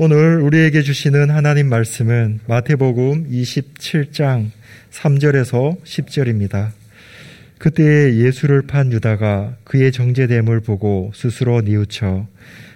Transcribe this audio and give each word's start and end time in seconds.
오늘 0.00 0.38
우리에게 0.42 0.82
주시는 0.82 1.28
하나님 1.28 1.68
말씀은 1.68 2.38
마태복음 2.46 3.30
27장 3.32 4.48
3절에서 4.92 5.82
10절입니다. 5.82 6.70
그때 7.58 8.14
예수를 8.14 8.62
판 8.62 8.92
유다가 8.92 9.56
그의 9.64 9.90
정제됨을 9.90 10.60
보고 10.60 11.10
스스로 11.16 11.62
뉘우쳐 11.62 12.28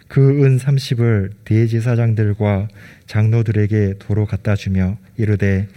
그 0.09 0.43
은 0.43 0.59
30을 0.59 1.31
대제사장들과 1.45 2.67
장로들에게 3.07 3.95
도로 4.01 4.27
갖다 4.27 4.57
주며 4.57 4.99
이르되 5.17 5.69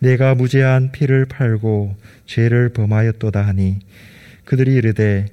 내가 0.00 0.34
무죄한 0.34 0.90
피를 0.90 1.26
팔고 1.26 1.94
죄를 2.26 2.70
범하였도다 2.70 3.40
하니 3.40 3.78
그들이 4.44 4.74
이르되 4.74 5.26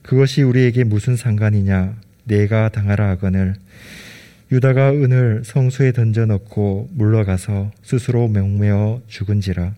그것이 0.00 0.40
우리에게 0.40 0.84
무슨 0.84 1.16
상관이냐 1.16 1.94
내가 2.24 2.70
당하라 2.70 3.10
하거늘 3.10 3.56
유다가 4.52 4.90
은을 4.90 5.42
성수에 5.44 5.92
던져 5.92 6.26
넣고 6.26 6.88
물러가서 6.92 7.70
스스로 7.82 8.28
명매어 8.28 9.02
죽은지라 9.06 9.74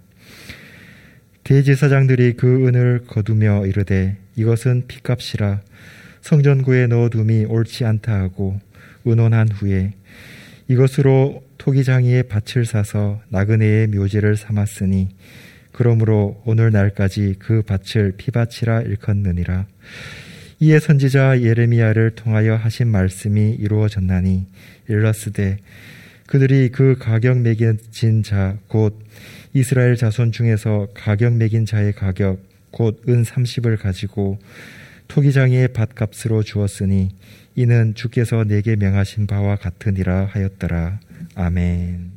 대제사장들이 1.45 2.35
그 2.35 2.67
은을 2.67 3.05
거두며 3.07 3.66
이르되 3.66 4.16
이것은 4.37 4.85
피값이라 4.89 5.61
성전구에 6.23 6.87
넣어둠이 6.87 7.45
옳지 7.47 7.85
않다 7.85 8.15
하고 8.15 8.59
의논한 9.05 9.49
후에 9.49 9.93
이것으로 10.69 11.43
토기장이의 11.59 12.25
밭을 12.29 12.65
사서 12.65 13.21
나그네의 13.29 13.89
묘지를 13.89 14.37
삼았으니 14.37 15.09
그러므로 15.73 16.41
오늘날까지 16.45 17.37
그 17.39 17.63
밭을 17.63 18.13
피밭이라 18.16 18.83
일컫느니라. 18.83 19.66
이에 20.62 20.79
선지자 20.79 21.41
예레미야를 21.41 22.12
통하여 22.15 22.55
하신 22.55 22.87
말씀이 22.87 23.51
이루어졌나니 23.59 24.47
일러스되 24.88 25.59
그들이 26.29 26.69
그 26.69 26.95
가격 27.01 27.41
매긴 27.41 27.79
자곧 28.23 28.96
이스라엘 29.55 29.96
자손 29.96 30.30
중에서 30.30 30.87
가격 30.95 31.35
매긴 31.35 31.66
자의 31.66 31.93
가격 31.93 32.40
곧 32.71 33.02
은 33.09 33.24
30을 33.24 33.77
가지고 33.77 34.38
토기장이의 35.09 35.73
밭값으로 35.73 36.45
주었으니 36.45 37.09
이는 37.57 37.96
주께서 37.96 38.45
내게 38.45 38.77
명하신 38.77 39.27
바와 39.27 39.57
같으니라 39.57 40.27
하였더라. 40.27 41.01
아멘. 41.35 42.13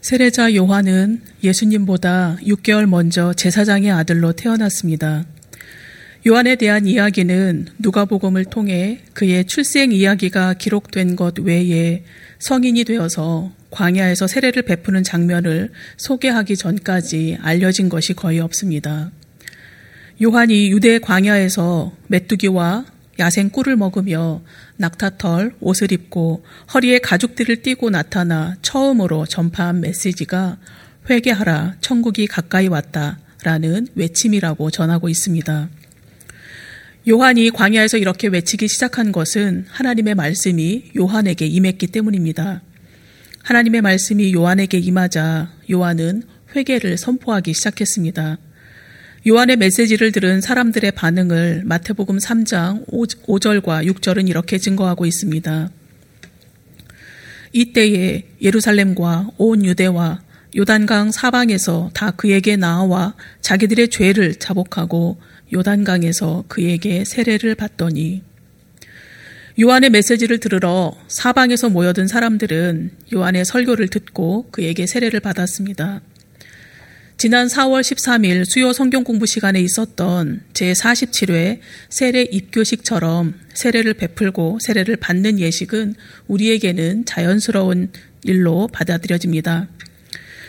세례자 0.00 0.54
요한은 0.54 1.20
예수님보다 1.44 2.38
6개월 2.38 2.86
먼저 2.86 3.34
제사장의 3.34 3.90
아들로 3.92 4.32
태어났습니다. 4.32 5.26
요한에 6.24 6.54
대한 6.54 6.86
이야기는 6.86 7.66
누가복음을 7.80 8.44
통해 8.44 9.00
그의 9.12 9.44
출생 9.44 9.90
이야기가 9.90 10.54
기록된 10.54 11.16
것 11.16 11.40
외에 11.40 12.04
성인이 12.38 12.84
되어서 12.84 13.50
광야에서 13.70 14.28
세례를 14.28 14.62
베푸는 14.62 15.02
장면을 15.02 15.72
소개하기 15.96 16.56
전까지 16.56 17.38
알려진 17.40 17.88
것이 17.88 18.12
거의 18.12 18.38
없습니다. 18.38 19.10
요한이 20.22 20.70
유대 20.70 21.00
광야에서 21.00 21.92
메뚜기와 22.06 22.84
야생 23.18 23.50
꿀을 23.50 23.74
먹으며 23.74 24.42
낙타털 24.76 25.56
옷을 25.58 25.90
입고 25.90 26.44
허리에 26.72 27.00
가죽들을 27.00 27.62
띠고 27.62 27.90
나타나 27.90 28.54
처음으로 28.62 29.26
전파한 29.26 29.80
메시지가 29.80 30.58
회개하라 31.10 31.78
천국이 31.80 32.28
가까이 32.28 32.68
왔다라는 32.68 33.88
외침이라고 33.96 34.70
전하고 34.70 35.08
있습니다. 35.08 35.81
요한이 37.08 37.50
광야에서 37.50 37.98
이렇게 37.98 38.28
외치기 38.28 38.68
시작한 38.68 39.10
것은 39.10 39.66
하나님의 39.68 40.14
말씀이 40.14 40.92
요한에게 40.96 41.46
임했기 41.46 41.88
때문입니다. 41.88 42.62
하나님의 43.42 43.82
말씀이 43.82 44.32
요한에게 44.32 44.78
임하자 44.78 45.50
요한은 45.68 46.22
회개를 46.54 46.96
선포하기 46.96 47.54
시작했습니다. 47.54 48.38
요한의 49.26 49.56
메시지를 49.56 50.12
들은 50.12 50.40
사람들의 50.40 50.92
반응을 50.92 51.62
마태복음 51.64 52.18
3장 52.18 52.88
5절과 52.88 53.84
6절은 53.92 54.28
이렇게 54.28 54.58
증거하고 54.58 55.04
있습니다. 55.04 55.70
이때에 57.52 58.28
예루살렘과 58.40 59.30
온 59.38 59.64
유대와 59.64 60.22
요단강 60.56 61.10
사방에서 61.10 61.90
다 61.94 62.12
그에게 62.12 62.54
나와 62.54 63.14
자기들의 63.40 63.88
죄를 63.90 64.36
자복하고 64.36 65.18
요단강에서 65.52 66.44
그에게 66.48 67.04
세례를 67.04 67.54
받더니 67.54 68.22
요한의 69.60 69.90
메시지를 69.90 70.38
들으러 70.38 70.96
사방에서 71.08 71.68
모여든 71.68 72.08
사람들은 72.08 72.90
요한의 73.14 73.44
설교를 73.44 73.88
듣고 73.88 74.48
그에게 74.50 74.86
세례를 74.86 75.20
받았습니다. 75.20 76.00
지난 77.18 77.46
4월 77.46 77.82
13일 77.82 78.44
수요 78.46 78.72
성경 78.72 79.04
공부 79.04 79.26
시간에 79.26 79.60
있었던 79.60 80.40
제47회 80.54 81.60
세례 81.88 82.22
입교식처럼 82.22 83.34
세례를 83.54 83.94
베풀고 83.94 84.58
세례를 84.60 84.96
받는 84.96 85.38
예식은 85.38 85.94
우리에게는 86.26 87.04
자연스러운 87.04 87.90
일로 88.24 88.68
받아들여집니다. 88.72 89.68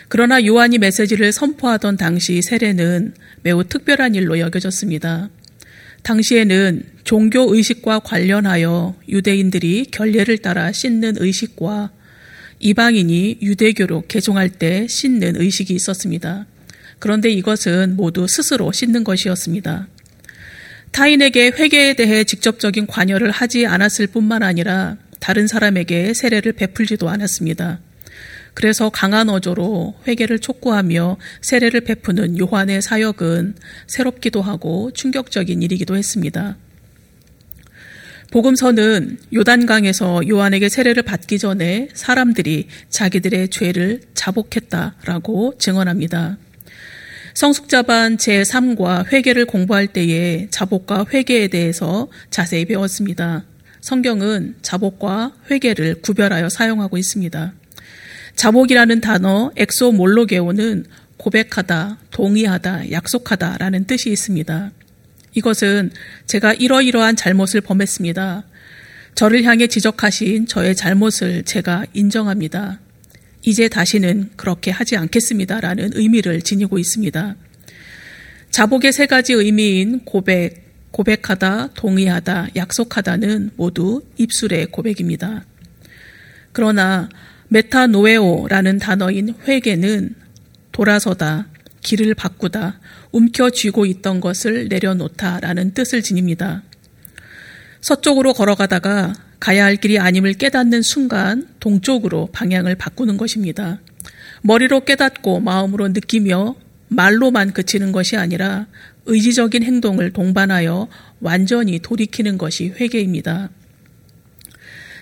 그러나 0.08 0.44
요한이 0.44 0.78
메시지를 0.78 1.32
선포하던 1.32 1.96
당시 1.96 2.40
세례는 2.42 3.14
매우 3.42 3.64
특별한 3.64 4.14
일로 4.14 4.38
여겨졌습니다. 4.38 5.30
당시에는 6.02 6.82
종교 7.04 7.54
의식과 7.54 8.00
관련하여 8.00 8.94
유대인들이 9.08 9.86
결례를 9.90 10.38
따라 10.38 10.70
씻는 10.70 11.14
의식과 11.18 11.90
이방인이 12.60 13.38
유대교로 13.42 14.04
개종할 14.06 14.48
때 14.50 14.86
씻는 14.88 15.40
의식이 15.40 15.74
있었습니다. 15.74 16.46
그런데 16.98 17.30
이것은 17.30 17.96
모두 17.96 18.26
스스로 18.26 18.72
씻는 18.72 19.04
것이었습니다. 19.04 19.88
타인에게 20.92 21.52
회개에 21.58 21.94
대해 21.94 22.24
직접적인 22.24 22.86
관여를 22.86 23.30
하지 23.30 23.66
않았을 23.66 24.06
뿐만 24.06 24.42
아니라 24.42 24.96
다른 25.18 25.46
사람에게 25.46 26.14
세례를 26.14 26.52
베풀지도 26.52 27.08
않았습니다. 27.08 27.80
그래서 28.54 28.88
강한 28.88 29.28
어조로 29.28 29.94
회개를 30.06 30.38
촉구하며 30.38 31.16
세례를 31.42 31.82
베푸는 31.82 32.38
요한의 32.38 32.80
사역은 32.82 33.56
새롭기도 33.86 34.40
하고 34.40 34.90
충격적인 34.92 35.62
일이기도 35.62 35.96
했습니다. 35.96 36.56
복음서는 38.30 39.18
요단강에서 39.32 40.28
요한에게 40.28 40.68
세례를 40.68 41.02
받기 41.02 41.38
전에 41.38 41.88
사람들이 41.94 42.68
자기들의 42.88 43.48
죄를 43.50 44.00
자복했다라고 44.14 45.54
증언합니다. 45.58 46.38
성숙자반 47.34 48.16
제3과 48.16 49.12
회계를 49.12 49.44
공부할 49.44 49.88
때에 49.88 50.48
자복과 50.50 51.06
회계에 51.12 51.48
대해서 51.48 52.08
자세히 52.30 52.64
배웠습니다. 52.64 53.44
성경은 53.80 54.56
자복과 54.62 55.32
회계를 55.50 56.00
구별하여 56.00 56.48
사용하고 56.48 56.96
있습니다. 56.96 57.52
자복이라는 58.36 59.00
단어 59.00 59.52
엑소몰로게오는 59.56 60.84
고백하다, 61.16 61.98
동의하다, 62.10 62.90
약속하다 62.90 63.58
라는 63.58 63.86
뜻이 63.86 64.10
있습니다. 64.10 64.72
이것은 65.34 65.90
제가 66.26 66.54
이러이러한 66.54 67.16
잘못을 67.16 67.60
범했습니다. 67.60 68.44
저를 69.14 69.44
향해 69.44 69.66
지적하신 69.66 70.46
저의 70.46 70.74
잘못을 70.74 71.44
제가 71.44 71.86
인정합니다. 71.92 72.80
이제 73.42 73.68
다시는 73.68 74.30
그렇게 74.36 74.70
하지 74.70 74.96
않겠습니다 74.96 75.60
라는 75.60 75.90
의미를 75.94 76.40
지니고 76.42 76.78
있습니다. 76.78 77.36
자복의 78.50 78.92
세 78.92 79.06
가지 79.06 79.32
의미인 79.32 80.00
고백, 80.04 80.64
고백하다, 80.90 81.70
동의하다, 81.74 82.50
약속하다는 82.56 83.50
모두 83.56 84.02
입술의 84.16 84.66
고백입니다. 84.66 85.44
그러나 86.52 87.08
메타노에오라는 87.54 88.78
단어인 88.78 89.32
회개는 89.46 90.16
돌아서다, 90.72 91.46
길을 91.82 92.14
바꾸다, 92.14 92.80
움켜쥐고 93.12 93.86
있던 93.86 94.20
것을 94.20 94.66
내려놓다라는 94.68 95.72
뜻을 95.72 96.02
지닙니다. 96.02 96.64
서쪽으로 97.80 98.32
걸어가다가 98.32 99.14
가야 99.38 99.66
할 99.66 99.76
길이 99.76 100.00
아님을 100.00 100.34
깨닫는 100.34 100.82
순간 100.82 101.46
동쪽으로 101.60 102.30
방향을 102.32 102.74
바꾸는 102.74 103.16
것입니다. 103.16 103.80
머리로 104.42 104.84
깨닫고 104.84 105.38
마음으로 105.38 105.88
느끼며 105.88 106.56
말로만 106.88 107.52
그치는 107.52 107.92
것이 107.92 108.16
아니라 108.16 108.66
의지적인 109.06 109.62
행동을 109.62 110.12
동반하여 110.12 110.88
완전히 111.20 111.78
돌이키는 111.78 112.36
것이 112.36 112.70
회개입니다. 112.80 113.50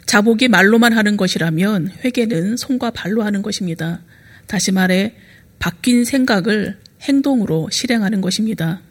자복이 0.06 0.49
말로만 0.49 0.93
하는 0.93 1.16
것이라면 1.16 1.93
회개는 2.04 2.56
손과 2.56 2.90
발로 2.90 3.22
하는 3.22 3.43
것입니다. 3.43 4.02
다시 4.46 4.72
말해 4.72 5.14
바뀐 5.58 6.04
생각을 6.04 6.78
행동으로 7.02 7.69
실행하는 7.70 8.20
것입니다. 8.20 8.82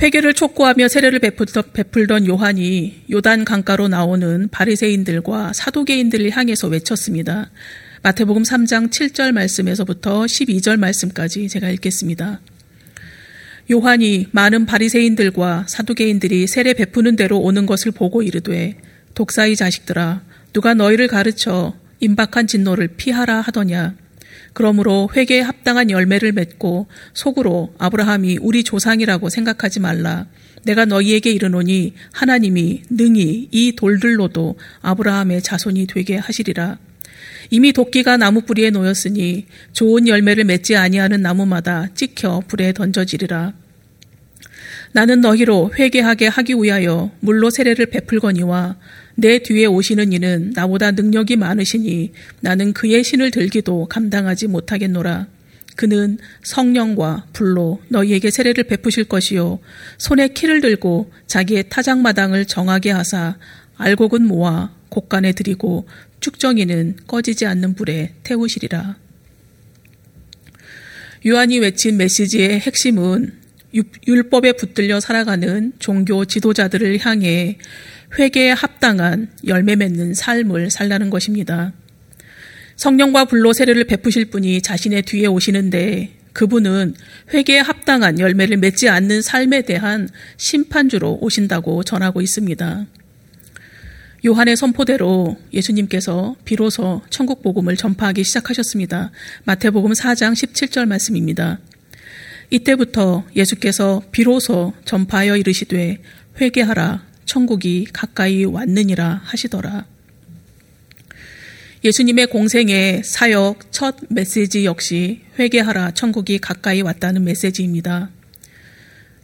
회개를 0.00 0.34
촉구하며 0.34 0.88
세례를 0.88 1.18
베풀던 1.18 2.26
요한이 2.26 3.04
요단 3.10 3.44
강가로 3.44 3.88
나오는 3.88 4.48
바리새인들과 4.48 5.52
사도계인들을 5.54 6.30
향해서 6.30 6.68
외쳤습니다. 6.68 7.50
마태복음 8.02 8.42
3장 8.42 8.90
7절 8.90 9.32
말씀에서부터 9.32 10.22
12절 10.22 10.76
말씀까지 10.78 11.48
제가 11.48 11.70
읽겠습니다. 11.70 12.40
요한이 13.70 14.28
많은 14.32 14.66
바리새인들과 14.66 15.66
사두개인들이 15.68 16.48
세례 16.48 16.72
베푸는 16.72 17.14
대로 17.14 17.38
오는 17.38 17.64
것을 17.64 17.92
보고 17.92 18.22
이르되 18.22 18.76
독사의 19.14 19.56
자식들아 19.56 20.22
누가 20.52 20.74
너희를 20.74 21.08
가르쳐 21.08 21.74
임박한 22.00 22.46
진노를 22.46 22.88
피하라 22.96 23.40
하더냐? 23.42 23.94
그러므로 24.52 25.08
회개에 25.14 25.40
합당한 25.40 25.90
열매를 25.90 26.32
맺고 26.32 26.86
속으로 27.14 27.74
아브라함이 27.78 28.38
우리 28.40 28.64
조상이라고 28.64 29.30
생각하지 29.30 29.80
말라. 29.80 30.26
내가 30.64 30.84
너희에게 30.84 31.30
이르노니 31.32 31.94
하나님이 32.12 32.82
능히 32.90 33.48
이 33.50 33.74
돌들로도 33.76 34.58
아브라함의 34.82 35.42
자손이 35.42 35.86
되게 35.86 36.16
하시리라. 36.16 36.78
이미 37.50 37.72
도끼가 37.72 38.16
나무 38.16 38.42
뿌리에 38.42 38.70
놓였으니 38.70 39.46
좋은 39.72 40.06
열매를 40.06 40.44
맺지 40.44 40.76
아니하는 40.76 41.22
나무마다 41.22 41.88
찍혀 41.94 42.42
불에 42.46 42.72
던져지리라. 42.72 43.54
나는 44.92 45.20
너희로 45.20 45.72
회개하게 45.78 46.28
하기 46.28 46.54
위하여 46.54 47.10
물로 47.20 47.50
세례를 47.50 47.86
베풀거니와 47.86 48.76
내 49.14 49.38
뒤에 49.38 49.66
오시는 49.66 50.12
이는 50.12 50.52
나보다 50.54 50.92
능력이 50.92 51.36
많으시니 51.36 52.12
나는 52.40 52.72
그의 52.72 53.04
신을 53.04 53.30
들기도 53.30 53.86
감당하지 53.86 54.48
못하겠노라. 54.48 55.26
그는 55.74 56.18
성령과 56.42 57.28
불로 57.32 57.80
너희에게 57.88 58.30
세례를 58.30 58.64
베푸실 58.64 59.04
것이요 59.04 59.58
손에 59.98 60.28
키를 60.28 60.60
들고 60.60 61.10
자기의 61.26 61.64
타작마당을 61.70 62.44
정하게 62.44 62.90
하사 62.90 63.38
알곡은 63.76 64.26
모아 64.26 64.74
곡간에 64.90 65.32
들이고 65.32 65.88
축정이는 66.20 66.96
꺼지지 67.06 67.46
않는 67.46 67.74
불에 67.74 68.14
태우시리라. 68.22 68.96
요한이 71.26 71.58
외친 71.60 71.96
메시지의 71.96 72.60
핵심은 72.60 73.41
율법에 74.06 74.52
붙들려 74.52 75.00
살아가는 75.00 75.72
종교 75.78 76.24
지도자들을 76.24 76.98
향해 77.04 77.58
회개에 78.18 78.50
합당한 78.50 79.30
열매 79.46 79.76
맺는 79.76 80.14
삶을 80.14 80.70
살라는 80.70 81.10
것입니다. 81.10 81.72
성령과 82.76 83.26
불로 83.26 83.52
세례를 83.52 83.84
베푸실 83.84 84.26
분이 84.26 84.60
자신의 84.62 85.02
뒤에 85.02 85.26
오시는데 85.26 86.14
그분은 86.32 86.94
회개에 87.32 87.60
합당한 87.60 88.18
열매를 88.18 88.56
맺지 88.56 88.88
않는 88.88 89.22
삶에 89.22 89.62
대한 89.62 90.08
심판주로 90.36 91.18
오신다고 91.20 91.84
전하고 91.84 92.20
있습니다. 92.20 92.86
요한의 94.24 94.56
선포대로 94.56 95.36
예수님께서 95.52 96.36
비로소 96.44 97.02
천국 97.10 97.42
복음을 97.42 97.76
전파하기 97.76 98.22
시작하셨습니다. 98.22 99.10
마태복음 99.44 99.92
4장 99.92 100.32
17절 100.32 100.86
말씀입니다. 100.86 101.58
이때부터 102.52 103.24
예수께서 103.34 104.02
비로소 104.12 104.74
전파하여 104.84 105.38
이르시되 105.38 106.02
회개하라 106.38 107.02
천국이 107.24 107.86
가까이 107.90 108.44
왔느니라 108.44 109.22
하시더라. 109.24 109.86
예수님의 111.82 112.26
공생의 112.26 113.04
사역 113.04 113.72
첫 113.72 113.96
메시지 114.10 114.66
역시 114.66 115.22
회개하라 115.38 115.92
천국이 115.92 116.38
가까이 116.38 116.82
왔다는 116.82 117.24
메시지입니다. 117.24 118.10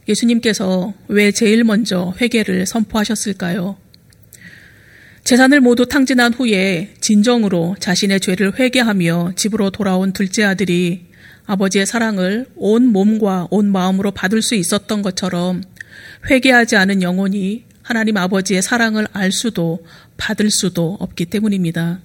예수님께서 0.07 0.95
왜 1.07 1.31
제일 1.31 1.63
먼저 1.63 2.15
회개를 2.19 2.65
선포하셨을까요? 2.65 3.77
재산을 5.23 5.61
모두 5.61 5.85
탕진한 5.85 6.33
후에 6.33 6.95
진정으로 6.99 7.75
자신의 7.79 8.21
죄를 8.21 8.57
회개하며 8.57 9.33
집으로 9.35 9.69
돌아온 9.69 10.13
둘째 10.13 10.43
아들이 10.43 11.08
아버지의 11.49 11.87
사랑을 11.87 12.45
온 12.55 12.85
몸과 12.85 13.47
온 13.49 13.71
마음으로 13.71 14.11
받을 14.11 14.43
수 14.43 14.53
있었던 14.53 15.01
것처럼 15.01 15.63
회개하지 16.29 16.75
않은 16.75 17.01
영혼이 17.01 17.63
하나님 17.81 18.17
아버지의 18.17 18.61
사랑을 18.61 19.07
알 19.13 19.31
수도 19.31 19.83
받을 20.15 20.51
수도 20.51 20.95
없기 20.99 21.25
때문입니다. 21.25 22.01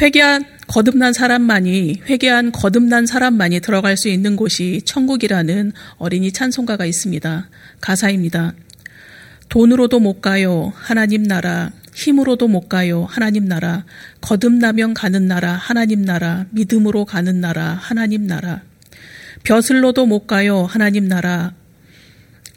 회개한 0.00 0.44
거듭난 0.66 1.12
사람만이 1.12 2.02
회개한 2.08 2.50
거듭난 2.50 3.06
사람만이 3.06 3.60
들어갈 3.60 3.96
수 3.96 4.08
있는 4.08 4.34
곳이 4.34 4.82
천국이라는 4.84 5.72
어린이 5.98 6.32
찬송가가 6.32 6.84
있습니다. 6.84 7.48
가사입니다. 7.80 8.54
돈으로도 9.48 10.00
못 10.00 10.20
가요. 10.20 10.72
하나님 10.74 11.22
나라. 11.22 11.70
힘으로도 12.02 12.48
못 12.48 12.68
가요. 12.68 13.04
하나님 13.04 13.46
나라. 13.46 13.84
거듭나면 14.20 14.92
가는 14.92 15.28
나라. 15.28 15.52
하나님 15.52 16.02
나라. 16.02 16.46
믿음으로 16.50 17.04
가는 17.04 17.40
나라. 17.40 17.78
하나님 17.80 18.26
나라. 18.26 18.62
벼슬로도 19.44 20.06
못 20.06 20.26
가요. 20.26 20.64
하나님 20.64 21.06
나라. 21.06 21.54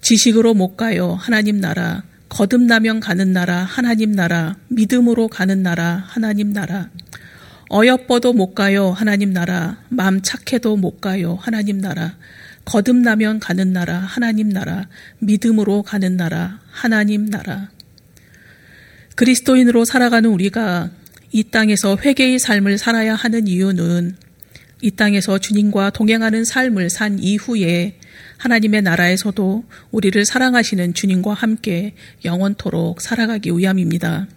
지식으로 0.02 0.56
못 0.56 0.76
가요. 0.76 1.14
하나님 1.14 1.60
나라. 1.60 2.04
거듭나면 2.30 3.00
가는 3.02 3.34
나라. 3.34 3.64
하나님 3.64 4.12
나라. 4.14 4.56
믿음으로 4.70 5.28
가는 5.28 5.62
나라. 5.62 6.04
하나님 6.08 6.52
나라. 6.52 6.90
어여뻐도 7.72 8.34
못 8.34 8.56
가요. 8.56 8.92
하나님 8.92 9.32
나라. 9.32 9.78
마음 9.90 10.22
착해도 10.24 10.76
못 10.76 11.02
가요. 11.02 11.38
하나님 11.40 11.80
나라. 11.80 12.16
거듭나면 12.66 13.40
가는 13.40 13.74
나라, 13.74 14.00
하나님 14.00 14.50
나라, 14.50 14.88
믿음으로 15.20 15.84
가는 15.84 16.18
나라, 16.18 16.60
하나님 16.72 17.28
나라. 17.28 17.70
그리스도인으로 19.16 19.86
살아가는 19.86 20.30
우리가 20.30 20.92
이 21.32 21.44
땅에서 21.44 21.98
회개의 21.98 22.40
삶을 22.40 22.78
살아야 22.78 23.16
하는 23.16 23.48
이유는 23.48 24.16
이 24.82 24.92
땅에서 24.92 25.38
주님과 25.38 25.92
동행하는 25.92 26.44
삶을 26.46 26.90
산 26.90 27.18
이후에 27.20 27.98
하나님의 28.38 28.82
나라에서도 28.82 29.64
우리를 29.92 30.26
사랑하시는 30.26 30.94
주님과 30.94 31.34
함께 31.34 31.96
영원토록 32.26 33.02
살아가기 33.02 33.52
위함입니다. 33.52 34.28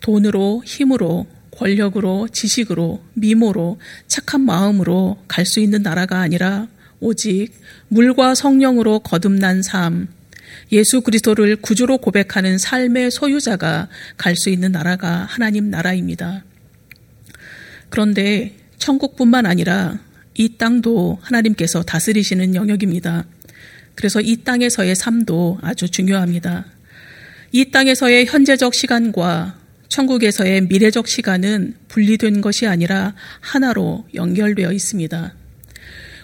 돈으로, 0.00 0.62
힘으로, 0.64 1.26
권력으로, 1.50 2.28
지식으로, 2.28 3.02
미모로, 3.14 3.78
착한 4.06 4.42
마음으로 4.42 5.18
갈 5.26 5.44
수 5.46 5.60
있는 5.60 5.82
나라가 5.82 6.20
아니라 6.20 6.68
오직 7.00 7.48
물과 7.88 8.34
성령으로 8.34 9.00
거듭난 9.00 9.62
삶, 9.62 10.08
예수 10.72 11.00
그리스도를 11.00 11.56
구주로 11.56 11.98
고백하는 11.98 12.58
삶의 12.58 13.10
소유자가 13.10 13.88
갈 14.16 14.36
수 14.36 14.50
있는 14.50 14.72
나라가 14.72 15.26
하나님 15.28 15.70
나라입니다. 15.70 16.44
그런데 17.88 18.56
천국뿐만 18.78 19.46
아니라 19.46 19.98
이 20.34 20.56
땅도 20.56 21.18
하나님께서 21.20 21.82
다스리시는 21.82 22.54
영역입니다. 22.54 23.26
그래서 23.94 24.20
이 24.20 24.36
땅에서의 24.36 24.94
삶도 24.94 25.58
아주 25.60 25.90
중요합니다. 25.90 26.66
이 27.52 27.70
땅에서의 27.70 28.26
현재적 28.26 28.74
시간과 28.74 29.58
천국에서의 29.88 30.62
미래적 30.68 31.08
시간은 31.08 31.74
분리된 31.88 32.40
것이 32.40 32.66
아니라 32.66 33.14
하나로 33.40 34.06
연결되어 34.14 34.72
있습니다. 34.72 35.34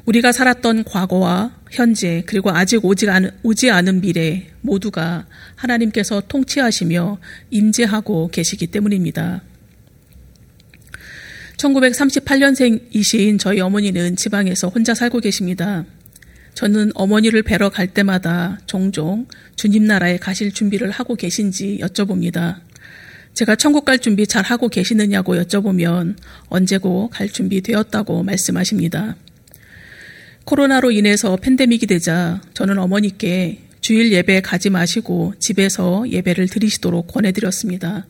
우리가 0.07 0.31
살았던 0.33 0.85
과거와 0.85 1.53
현재 1.71 2.23
그리고 2.27 2.51
아직 2.51 2.85
오지 2.85 3.09
않은, 3.11 3.31
오지 3.43 3.71
않은 3.71 4.01
미래 4.01 4.47
모두가 4.61 5.27
하나님께서 5.57 6.23
통치하시며 6.29 7.19
임재하고 7.51 8.29
계시기 8.29 8.69
때문입니다. 8.69 9.43
1938년생이신 11.57 13.39
저희 13.41 13.61
어머니는 13.61 14.15
지방에서 14.15 14.69
혼자 14.69 14.95
살고 14.95 15.21
계십니다. 15.21 15.85
저는 16.55 16.93
어머니를 16.95 17.43
뵈러 17.43 17.69
갈 17.69 17.89
때마다 17.89 18.59
종종 18.67 19.27
주님 19.57 19.87
나라에 19.87 20.19
가실 20.19 20.53
준비를 20.53 20.91
하고 20.91 21.17
계신지 21.17 21.79
여쭤봅니다. 21.83 22.61
제가 23.35 23.57
천국 23.57 23.85
갈 23.85 23.99
준비 23.99 24.27
잘 24.27 24.45
하고 24.45 24.69
계시느냐고 24.69 25.35
여쭤보면 25.35 26.17
언제고 26.49 27.09
갈 27.11 27.29
준비 27.29 27.61
되었다고 27.61 28.23
말씀하십니다. 28.23 29.17
코로나로 30.47 30.93
인해서 30.93 31.37
팬데믹이 31.37 31.87
되자 31.87 32.41
저는 32.55 32.79
어머니께 32.79 33.63
주일 33.81 34.13
예배 34.13 34.43
가지 34.43 34.71
마시고 34.71 35.35
집에서 35.41 36.09
예배를 36.09 36.47
드리시도록 36.47 37.09
권해드렸습니다. 37.09 38.07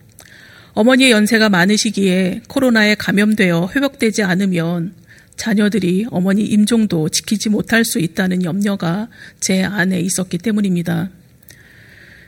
어머니의 0.75 1.13
연세가 1.13 1.49
많으시기에 1.49 2.43
코로나에 2.47 2.95
감염되어 2.95 3.71
회복되지 3.75 4.23
않으면 4.23 4.93
자녀들이 5.37 6.07
어머니 6.11 6.45
임종도 6.45 7.09
지키지 7.09 7.49
못할 7.49 7.87
수 7.87 8.01
있다는 8.01 8.45
염려가 8.45 9.09
제 9.41 9.65
안에 9.65 9.99
있었기 10.01 10.37
때문입니다. 10.37 11.09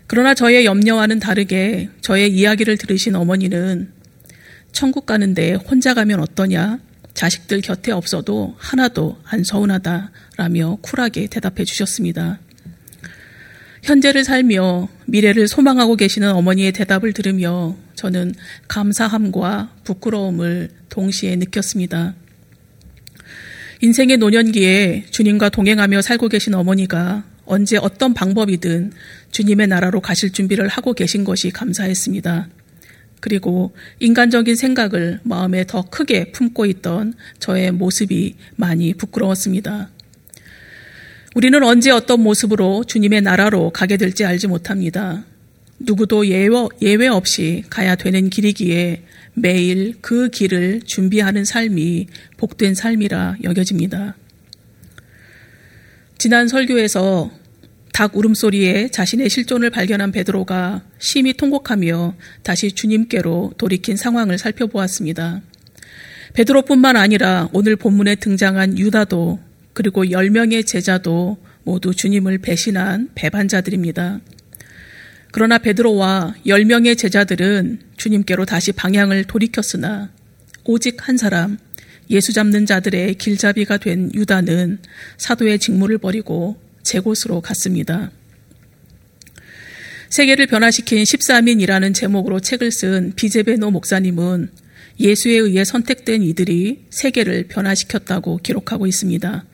그러나 0.06 0.32
저의 0.32 0.64
염려와는 0.64 1.20
다르게 1.20 1.90
저의 2.00 2.32
이야기를 2.32 2.78
들으신 2.78 3.14
어머니는 3.14 3.92
천국 4.72 5.04
가는데 5.04 5.52
혼자 5.52 5.92
가면 5.92 6.20
어떠냐? 6.20 6.87
자식들 7.18 7.62
곁에 7.62 7.90
없어도 7.90 8.54
하나도 8.58 9.18
안 9.24 9.42
서운하다라며 9.42 10.78
쿨하게 10.82 11.26
대답해 11.26 11.64
주셨습니다. 11.64 12.38
현재를 13.82 14.22
살며 14.22 14.88
미래를 15.06 15.48
소망하고 15.48 15.96
계시는 15.96 16.30
어머니의 16.30 16.70
대답을 16.70 17.12
들으며 17.12 17.76
저는 17.96 18.36
감사함과 18.68 19.74
부끄러움을 19.82 20.70
동시에 20.90 21.34
느꼈습니다. 21.34 22.14
인생의 23.80 24.18
노년기에 24.18 25.06
주님과 25.10 25.48
동행하며 25.48 26.02
살고 26.02 26.28
계신 26.28 26.54
어머니가 26.54 27.24
언제 27.46 27.78
어떤 27.78 28.14
방법이든 28.14 28.92
주님의 29.32 29.66
나라로 29.66 30.00
가실 30.00 30.30
준비를 30.30 30.68
하고 30.68 30.92
계신 30.92 31.24
것이 31.24 31.50
감사했습니다. 31.50 32.48
그리고 33.20 33.72
인간적인 34.00 34.56
생각을 34.56 35.20
마음에 35.22 35.66
더 35.66 35.82
크게 35.82 36.32
품고 36.32 36.66
있던 36.66 37.14
저의 37.38 37.72
모습이 37.72 38.36
많이 38.56 38.94
부끄러웠습니다. 38.94 39.90
우리는 41.34 41.62
언제 41.62 41.90
어떤 41.90 42.20
모습으로 42.22 42.84
주님의 42.84 43.22
나라로 43.22 43.70
가게 43.70 43.96
될지 43.96 44.24
알지 44.24 44.46
못합니다. 44.46 45.24
누구도 45.78 46.26
예외 46.26 47.06
없이 47.08 47.64
가야 47.70 47.94
되는 47.94 48.30
길이기에 48.30 49.02
매일 49.34 49.94
그 50.00 50.28
길을 50.30 50.82
준비하는 50.84 51.44
삶이 51.44 52.08
복된 52.36 52.74
삶이라 52.74 53.36
여겨집니다. 53.44 54.16
지난 56.18 56.48
설교에서 56.48 57.30
닭 57.92 58.16
울음소리에 58.16 58.88
자신의 58.88 59.30
실존을 59.30 59.70
발견한 59.70 60.12
베드로가 60.12 60.84
심히 60.98 61.32
통곡하며 61.32 62.16
다시 62.42 62.72
주님께로 62.72 63.54
돌이킨 63.58 63.96
상황을 63.96 64.38
살펴보았습니다. 64.38 65.42
베드로뿐만 66.34 66.96
아니라 66.96 67.48
오늘 67.52 67.76
본문에 67.76 68.16
등장한 68.16 68.78
유다도 68.78 69.40
그리고 69.72 70.04
10명의 70.04 70.66
제자도 70.66 71.38
모두 71.64 71.94
주님을 71.94 72.38
배신한 72.38 73.10
배반자들입니다. 73.14 74.20
그러나 75.32 75.58
베드로와 75.58 76.34
10명의 76.46 76.96
제자들은 76.96 77.80
주님께로 77.96 78.46
다시 78.46 78.72
방향을 78.72 79.24
돌이켰으나 79.24 80.10
오직 80.64 81.08
한 81.08 81.16
사람 81.16 81.58
예수 82.10 82.32
잡는 82.32 82.64
자들의 82.64 83.14
길잡이가 83.16 83.76
된 83.76 84.10
유다는 84.14 84.78
사도의 85.18 85.58
직무를 85.58 85.98
버리고 85.98 86.58
제 86.82 87.00
곳으로 87.00 87.40
갔습니다. 87.40 88.10
세계를 90.10 90.46
변화시킨 90.46 91.04
13인이라는 91.04 91.94
제목으로 91.94 92.40
책을 92.40 92.72
쓴 92.72 93.12
비제베노 93.14 93.70
목사님은 93.70 94.50
예수에 95.00 95.34
의해 95.34 95.64
선택된 95.64 96.22
이들이 96.22 96.84
세계를 96.90 97.44
변화시켰다고 97.48 98.38
기록하고 98.38 98.86
있습니다. 98.86 99.44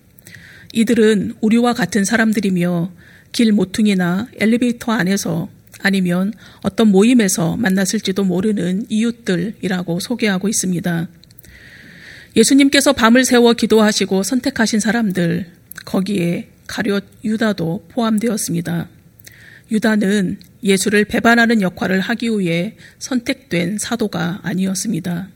이들은 0.72 1.34
우리와 1.40 1.74
같은 1.74 2.04
사람들이며 2.04 2.92
길 3.32 3.52
모퉁이나 3.52 4.28
엘리베이터 4.38 4.92
안에서 4.92 5.48
아니면 5.82 6.32
어떤 6.62 6.88
모임에서 6.88 7.56
만났을지도 7.56 8.24
모르는 8.24 8.86
이웃들이라고 8.88 10.00
소개하고 10.00 10.48
있습니다. 10.48 11.08
예수님께서 12.36 12.92
밤을 12.92 13.24
새워 13.24 13.52
기도하시고 13.52 14.22
선택하신 14.22 14.80
사람들, 14.80 15.46
거기에 15.84 16.48
가룟 16.66 17.00
유다도 17.24 17.86
포함되었습니다. 17.88 18.88
유다는 19.70 20.38
예수를 20.62 21.04
배반하는 21.04 21.60
역할을 21.62 22.00
하기 22.00 22.30
위해 22.38 22.76
선택된 22.98 23.78
사도가 23.78 24.40
아니었습니다. 24.42 25.28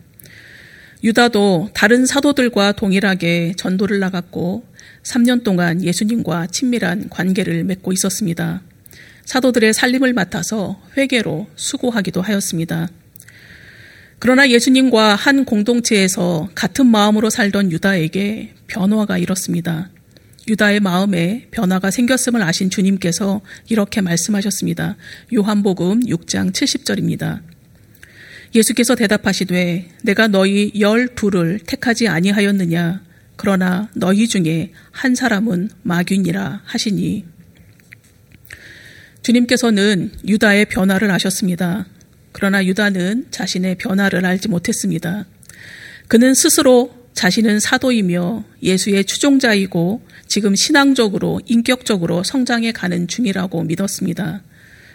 유다도 1.05 1.71
다른 1.75 2.07
사도들과 2.07 2.73
동일하게 2.73 3.55
전도를 3.57 4.01
나갔고 4.01 4.67
3년 5.05 5.45
동안 5.45 5.83
예수님과 5.83 6.49
친밀한 6.49 7.09
관계를 7.09 7.65
맺고 7.65 7.93
있었습니다. 7.93 8.63
사도들의 9.25 9.75
살림을 9.75 10.13
맡아서 10.13 10.81
회계로 10.97 11.47
수고하기도 11.55 12.23
하였습니다. 12.23 12.89
그러나 14.19 14.49
예수님과 14.51 15.15
한 15.15 15.45
공동체에서 15.45 16.49
같은 16.55 16.87
마음으로 16.87 17.31
살던 17.31 17.71
유다에게 17.71 18.55
변화가 18.67 19.19
일었습니다. 19.19 19.91
유다의 20.49 20.81
마음에 20.81 21.47
변화가 21.51 21.91
생겼음을 21.91 22.43
아신 22.43 22.71
주님께서 22.71 23.43
이렇게 23.69 24.01
말씀하셨습니다. 24.01 24.97
요한복음 25.35 26.01
6장 26.01 26.53
70절입니다. 26.53 27.43
예수께서 28.55 28.95
대답하시되 28.95 29.91
내가 30.03 30.27
너희 30.27 30.73
열 30.81 31.15
둘을 31.15 31.61
택하지 31.67 32.09
아니하였느냐 32.09 33.03
그러나 33.37 33.91
너희 33.95 34.27
중에 34.27 34.73
한 34.91 35.15
사람은 35.15 35.71
마귀니라 35.83 36.63
하시니 36.65 37.25
주님께서는 39.23 40.13
유다의 40.27 40.67
변화를 40.67 41.11
아셨습니다. 41.11 41.87
그러나 42.33 42.65
유다는 42.65 43.27
자신의 43.31 43.77
변화를 43.77 44.25
알지 44.25 44.49
못했습니다. 44.49 45.27
그는 46.09 46.33
스스로 46.35 46.98
자신은 47.19 47.59
사도이며 47.59 48.45
예수의 48.63 49.05
추종자이고 49.05 50.03
지금 50.29 50.55
신앙적으로 50.55 51.41
인격적으로 51.47 52.23
성장해 52.23 52.71
가는 52.71 53.09
중이라고 53.09 53.65
믿었습니다. 53.65 54.45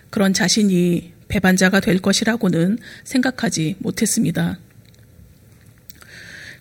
그런 0.10 0.34
자신이 0.34 1.12
배반자가 1.28 1.82
될 1.82 2.00
것이라고는 2.00 2.78
생각하지 3.04 3.76
못했습니다. 3.80 4.58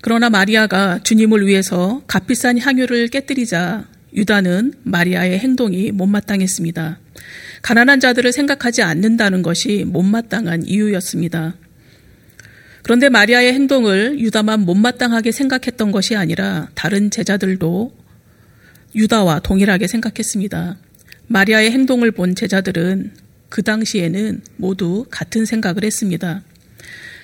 그러나 0.00 0.30
마리아가 0.30 0.98
주님을 1.04 1.46
위해서 1.46 2.02
값비싼 2.08 2.58
향유를 2.58 3.06
깨뜨리자 3.06 3.86
유다는 4.16 4.74
마리아의 4.82 5.38
행동이 5.38 5.92
못마땅했습니다. 5.92 6.98
가난한 7.62 8.00
자들을 8.00 8.32
생각하지 8.32 8.82
않는다는 8.82 9.42
것이 9.42 9.84
못마땅한 9.86 10.64
이유였습니다. 10.66 11.54
그런데 12.82 13.08
마리아의 13.08 13.52
행동을 13.52 14.18
유다만 14.18 14.60
못마땅하게 14.60 15.32
생각했던 15.32 15.92
것이 15.92 16.16
아니라 16.16 16.68
다른 16.74 17.10
제자들도 17.10 17.92
유다와 18.94 19.40
동일하게 19.40 19.86
생각했습니다. 19.86 20.76
마리아의 21.28 21.70
행동을 21.70 22.10
본 22.10 22.34
제자들은 22.34 23.12
그 23.48 23.62
당시에는 23.62 24.42
모두 24.56 25.06
같은 25.10 25.44
생각을 25.44 25.84
했습니다. 25.84 26.42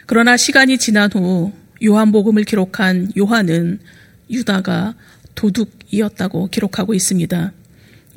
그러나 0.06 0.36
시간이 0.36 0.78
지난 0.78 1.10
후 1.12 1.52
요한복음을 1.84 2.44
기록한 2.44 3.10
요한은 3.18 3.80
유다가 4.30 4.94
도둑이었다고 5.34 6.48
기록하고 6.48 6.94
있습니다. 6.94 7.52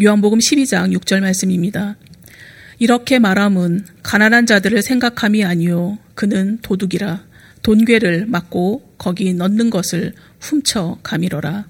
요한복음 0.04 0.40
12장 0.40 0.98
6절 0.98 1.22
말씀입니다. 1.22 1.98
이렇게 2.80 3.20
말함은 3.20 3.86
가난한 4.02 4.46
자들을 4.46 4.82
생각함이 4.82 5.44
아니요 5.44 6.00
그는 6.16 6.58
도둑이라 6.62 7.31
돈괴를 7.62 8.26
막고 8.28 8.94
거기 8.98 9.34
넣는 9.34 9.70
것을 9.70 10.14
훔쳐 10.40 11.00
가미러라. 11.04 11.68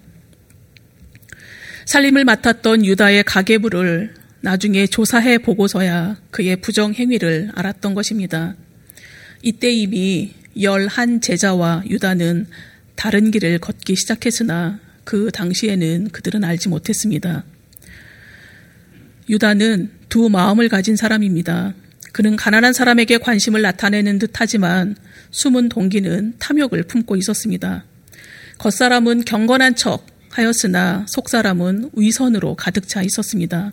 살림을 1.85 2.25
맡았던 2.25 2.85
유다의 2.85 3.23
가계부를 3.23 4.13
나중에 4.41 4.87
조사해 4.87 5.39
보고서야 5.39 6.17
그의 6.31 6.55
부정 6.57 6.93
행위를 6.93 7.51
알았던 7.53 7.93
것입니다. 7.93 8.55
이때 9.41 9.71
이미 9.71 10.33
열한 10.59 11.21
제자와 11.21 11.83
유다는 11.89 12.47
다른 12.95 13.31
길을 13.31 13.59
걷기 13.59 13.95
시작했으나 13.95 14.79
그 15.03 15.31
당시에는 15.31 16.09
그들은 16.09 16.43
알지 16.43 16.69
못했습니다. 16.69 17.43
유다는 19.29 19.89
두 20.09 20.29
마음을 20.29 20.69
가진 20.69 20.95
사람입니다. 20.95 21.73
그는 22.11 22.35
가난한 22.35 22.73
사람에게 22.73 23.17
관심을 23.19 23.61
나타내는 23.61 24.19
듯 24.19 24.31
하지만 24.33 24.95
숨은 25.31 25.69
동기는 25.69 26.35
탐욕을 26.39 26.83
품고 26.83 27.15
있었습니다. 27.17 27.85
겉사람은 28.57 29.25
경건한 29.25 29.75
척 29.75 30.05
하였으나 30.29 31.05
속사람은 31.07 31.91
위선으로 31.95 32.55
가득 32.55 32.87
차 32.87 33.01
있었습니다. 33.01 33.71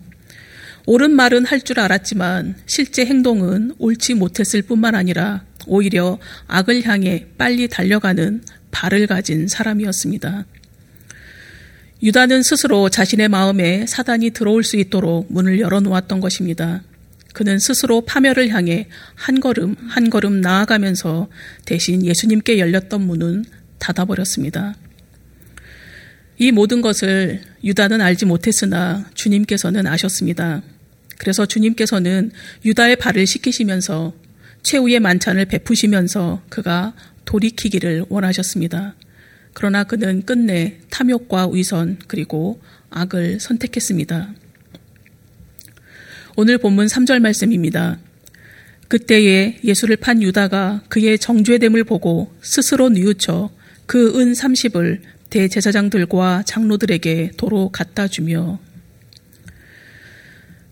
옳은 0.87 1.11
말은 1.11 1.45
할 1.45 1.61
줄 1.61 1.80
알았지만 1.80 2.57
실제 2.66 3.04
행동은 3.04 3.75
옳지 3.78 4.14
못했을 4.14 4.62
뿐만 4.62 4.95
아니라 4.95 5.45
오히려 5.66 6.18
악을 6.47 6.87
향해 6.87 7.26
빨리 7.37 7.68
달려가는 7.68 8.42
발을 8.71 9.07
가진 9.07 9.49
사람이었습니다. 9.49 10.47
유다는 12.02 12.42
스스로 12.42 12.88
자신의 12.88 13.28
마음에 13.28 13.85
사단이 13.87 14.30
들어올 14.30 14.64
수 14.64 14.76
있도록 14.76 15.26
문을 15.30 15.61
열어놓았던 15.61 16.21
것입니다. 16.21 16.83
그는 17.38 17.61
스스로 17.61 18.00
파멸을 18.00 18.49
향해 18.49 18.88
한 19.14 19.38
걸음 19.38 19.76
한 19.87 20.11
걸음 20.11 20.40
나아가면서 20.40 21.28
대신 21.66 22.04
예수님께 22.04 22.59
열렸던 22.59 23.00
문은 23.00 23.45
닫아버렸습니다. 23.78 24.75
이 26.38 26.50
모든 26.50 26.80
것을 26.80 27.40
유다는 27.62 28.00
알지 28.00 28.26
못했으나 28.26 29.09
주님께서는 29.14 29.87
아셨습니다. 29.87 30.62
그래서 31.16 31.47
주님께서는 31.47 32.33
유다의 32.64 32.97
발을 32.97 33.25
씻기시면서 33.25 34.14
최후의 34.64 34.99
만찬을 34.99 35.45
베푸시면서 35.45 36.42
그가 36.49 36.92
돌이키기를 37.25 38.07
원하셨습니다. 38.09 38.97
그러나 39.52 39.85
그는 39.85 40.23
끝내 40.23 40.80
탐욕과 40.90 41.50
위선 41.52 41.99
그리고 42.09 42.61
악을 42.90 43.38
선택했습니다. 43.38 44.35
오늘 46.40 46.57
본문 46.57 46.87
3절 46.87 47.18
말씀입니다. 47.18 47.99
그때에 48.87 49.59
예수를 49.64 49.97
판 49.97 50.23
유다가 50.23 50.83
그의 50.88 51.18
정죄됨을 51.18 51.83
보고 51.83 52.33
스스로 52.42 52.90
뉘우쳐 52.90 53.50
그 53.87 54.14
은 54.14 54.35
30을 54.35 55.00
대제사장들과 55.30 56.45
장로들에게 56.47 57.33
도로 57.37 57.71
갖다 57.71 58.07
주며 58.07 58.61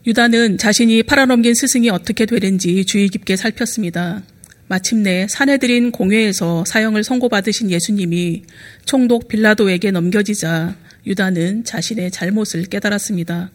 유다는 0.06 0.56
자신이 0.58 1.02
팔아넘긴 1.02 1.56
스승이 1.56 1.90
어떻게 1.90 2.26
되는지 2.26 2.84
주의 2.84 3.08
깊게 3.08 3.34
살폈습니다. 3.34 4.22
마침내 4.68 5.26
사내들인 5.28 5.90
공회에서 5.90 6.64
사형을 6.64 7.02
선고받으신 7.02 7.72
예수님이 7.72 8.44
총독 8.84 9.26
빌라도에게 9.26 9.90
넘겨지자 9.90 10.76
유다는 11.08 11.64
자신의 11.64 12.12
잘못을 12.12 12.66
깨달았습니다. 12.66 13.50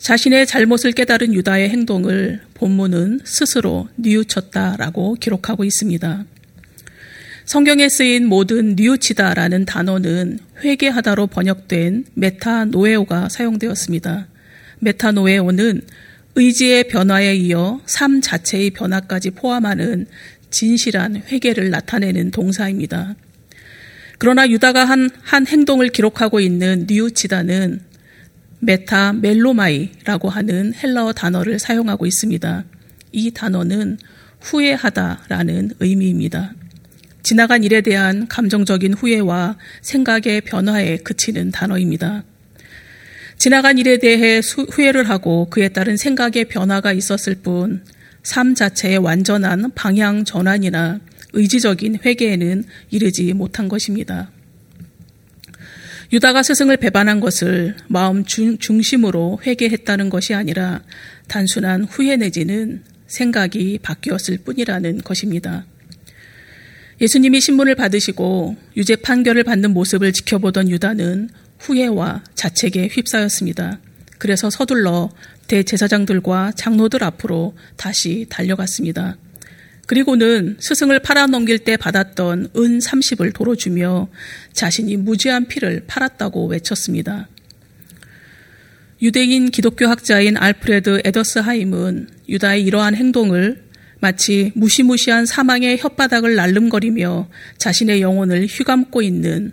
자신의 0.00 0.46
잘못을 0.46 0.92
깨달은 0.92 1.34
유다의 1.34 1.68
행동을 1.68 2.40
본문은 2.54 3.20
스스로 3.24 3.86
뉘우쳤다라고 3.96 5.14
기록하고 5.16 5.62
있습니다. 5.62 6.24
성경에 7.44 7.88
쓰인 7.90 8.26
모든 8.26 8.76
뉘우치다라는 8.76 9.66
단어는 9.66 10.38
회개하다로 10.64 11.26
번역된 11.26 12.06
메타노에오가 12.14 13.28
사용되었습니다. 13.28 14.28
메타노에오는 14.78 15.82
의지의 16.34 16.88
변화에 16.88 17.34
이어 17.34 17.82
삶 17.84 18.22
자체의 18.22 18.70
변화까지 18.70 19.32
포함하는 19.32 20.06
진실한 20.48 21.16
회개를 21.16 21.68
나타내는 21.68 22.30
동사입니다. 22.30 23.16
그러나 24.16 24.48
유다가 24.48 24.86
한, 24.86 25.10
한 25.20 25.46
행동을 25.46 25.90
기록하고 25.90 26.40
있는 26.40 26.86
뉘우치다는 26.88 27.89
메타 28.60 29.14
멜로마이라고 29.14 30.28
하는 30.28 30.74
헬라어 30.74 31.12
단어를 31.12 31.58
사용하고 31.58 32.06
있습니다. 32.06 32.64
이 33.12 33.30
단어는 33.30 33.98
후회하다라는 34.40 35.72
의미입니다. 35.80 36.52
지나간 37.22 37.64
일에 37.64 37.80
대한 37.80 38.26
감정적인 38.28 38.94
후회와 38.94 39.56
생각의 39.82 40.42
변화에 40.42 40.98
그치는 40.98 41.50
단어입니다. 41.50 42.24
지나간 43.36 43.78
일에 43.78 43.98
대해 43.98 44.40
후회를 44.70 45.08
하고 45.08 45.48
그에 45.48 45.68
따른 45.68 45.96
생각의 45.96 46.46
변화가 46.46 46.92
있었을 46.92 47.36
뿐, 47.36 47.84
삶 48.22 48.54
자체의 48.54 48.98
완전한 48.98 49.70
방향 49.74 50.24
전환이나 50.24 51.00
의지적인 51.32 52.00
회개에는 52.04 52.64
이르지 52.90 53.32
못한 53.32 53.68
것입니다. 53.68 54.30
유다가 56.12 56.42
스승을 56.42 56.76
배반한 56.76 57.20
것을 57.20 57.76
마음 57.86 58.24
중, 58.24 58.58
중심으로 58.58 59.40
회개했다는 59.46 60.10
것이 60.10 60.34
아니라 60.34 60.82
단순한 61.28 61.84
후회 61.84 62.16
내지는 62.16 62.82
생각이 63.06 63.78
바뀌었을 63.82 64.38
뿐이라는 64.38 65.02
것입니다. 65.02 65.64
예수님이 67.00 67.40
신문을 67.40 67.76
받으시고 67.76 68.56
유죄 68.76 68.96
판결을 68.96 69.44
받는 69.44 69.72
모습을 69.72 70.12
지켜보던 70.12 70.68
유다는 70.68 71.30
후회와 71.60 72.24
자책에 72.34 72.88
휩싸였습니다. 72.88 73.78
그래서 74.18 74.50
서둘러 74.50 75.10
대제사장들과 75.46 76.52
장로들 76.56 77.02
앞으로 77.04 77.56
다시 77.76 78.26
달려갔습니다. 78.28 79.16
그리고는 79.90 80.56
스승을 80.60 81.00
팔아넘길 81.00 81.58
때 81.58 81.76
받았던 81.76 82.50
은 82.56 82.78
30을 82.78 83.34
도로 83.34 83.56
주며 83.56 84.06
자신이 84.52 84.96
무지한 84.96 85.48
피를 85.48 85.82
팔았다고 85.88 86.46
외쳤습니다. 86.46 87.26
유대인 89.02 89.50
기독교 89.50 89.88
학자인 89.88 90.36
알프레드 90.36 91.00
에더스하임은 91.04 92.08
유다의 92.28 92.62
이러한 92.62 92.94
행동을 92.94 93.64
마치 93.98 94.52
무시무시한 94.54 95.26
사망의 95.26 95.78
혓바닥을 95.78 96.36
날름거리며 96.36 97.28
자신의 97.58 98.00
영혼을 98.00 98.46
휘감고 98.46 99.02
있는 99.02 99.52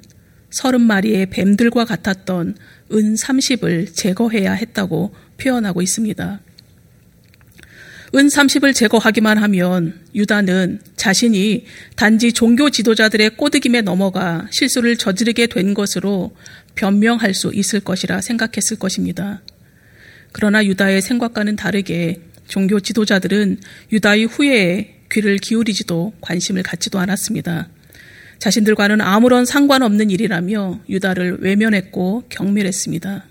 서른 0.51 0.81
마리의 0.81 1.31
뱀들과 1.31 1.85
같았던 1.85 2.55
은 2.91 3.15
30을 3.15 3.95
제거해야 3.95 4.53
했다고 4.53 5.15
표현하고 5.39 5.81
있습니다. 5.81 6.41
은 8.15 8.27
30을 8.27 8.73
제거하기만 8.73 9.37
하면 9.37 9.99
유다는 10.15 10.79
자신이 10.95 11.65
단지 11.97 12.31
종교 12.31 12.69
지도자들의 12.69 13.31
꼬드김에 13.31 13.81
넘어가 13.81 14.47
실수를 14.51 14.95
저지르게 14.95 15.47
된 15.47 15.73
것으로 15.73 16.33
변명할 16.75 17.33
수 17.33 17.51
있을 17.53 17.81
것이라 17.81 18.21
생각했을 18.21 18.77
것입니다. 18.79 19.41
그러나 20.31 20.63
유다의 20.63 21.01
생각과는 21.01 21.57
다르게 21.57 22.21
종교 22.47 22.79
지도자들은 22.79 23.59
유다의 23.91 24.25
후회에 24.25 25.01
귀를 25.11 25.37
기울이지도 25.37 26.13
관심을 26.21 26.63
갖지도 26.63 26.99
않았습니다. 26.99 27.69
자신들과는 28.39 29.01
아무런 29.01 29.45
상관없는 29.45 30.11
일이라며 30.11 30.81
유다를 30.87 31.39
외면했고 31.41 32.23
경멸했습니다. 32.29 33.25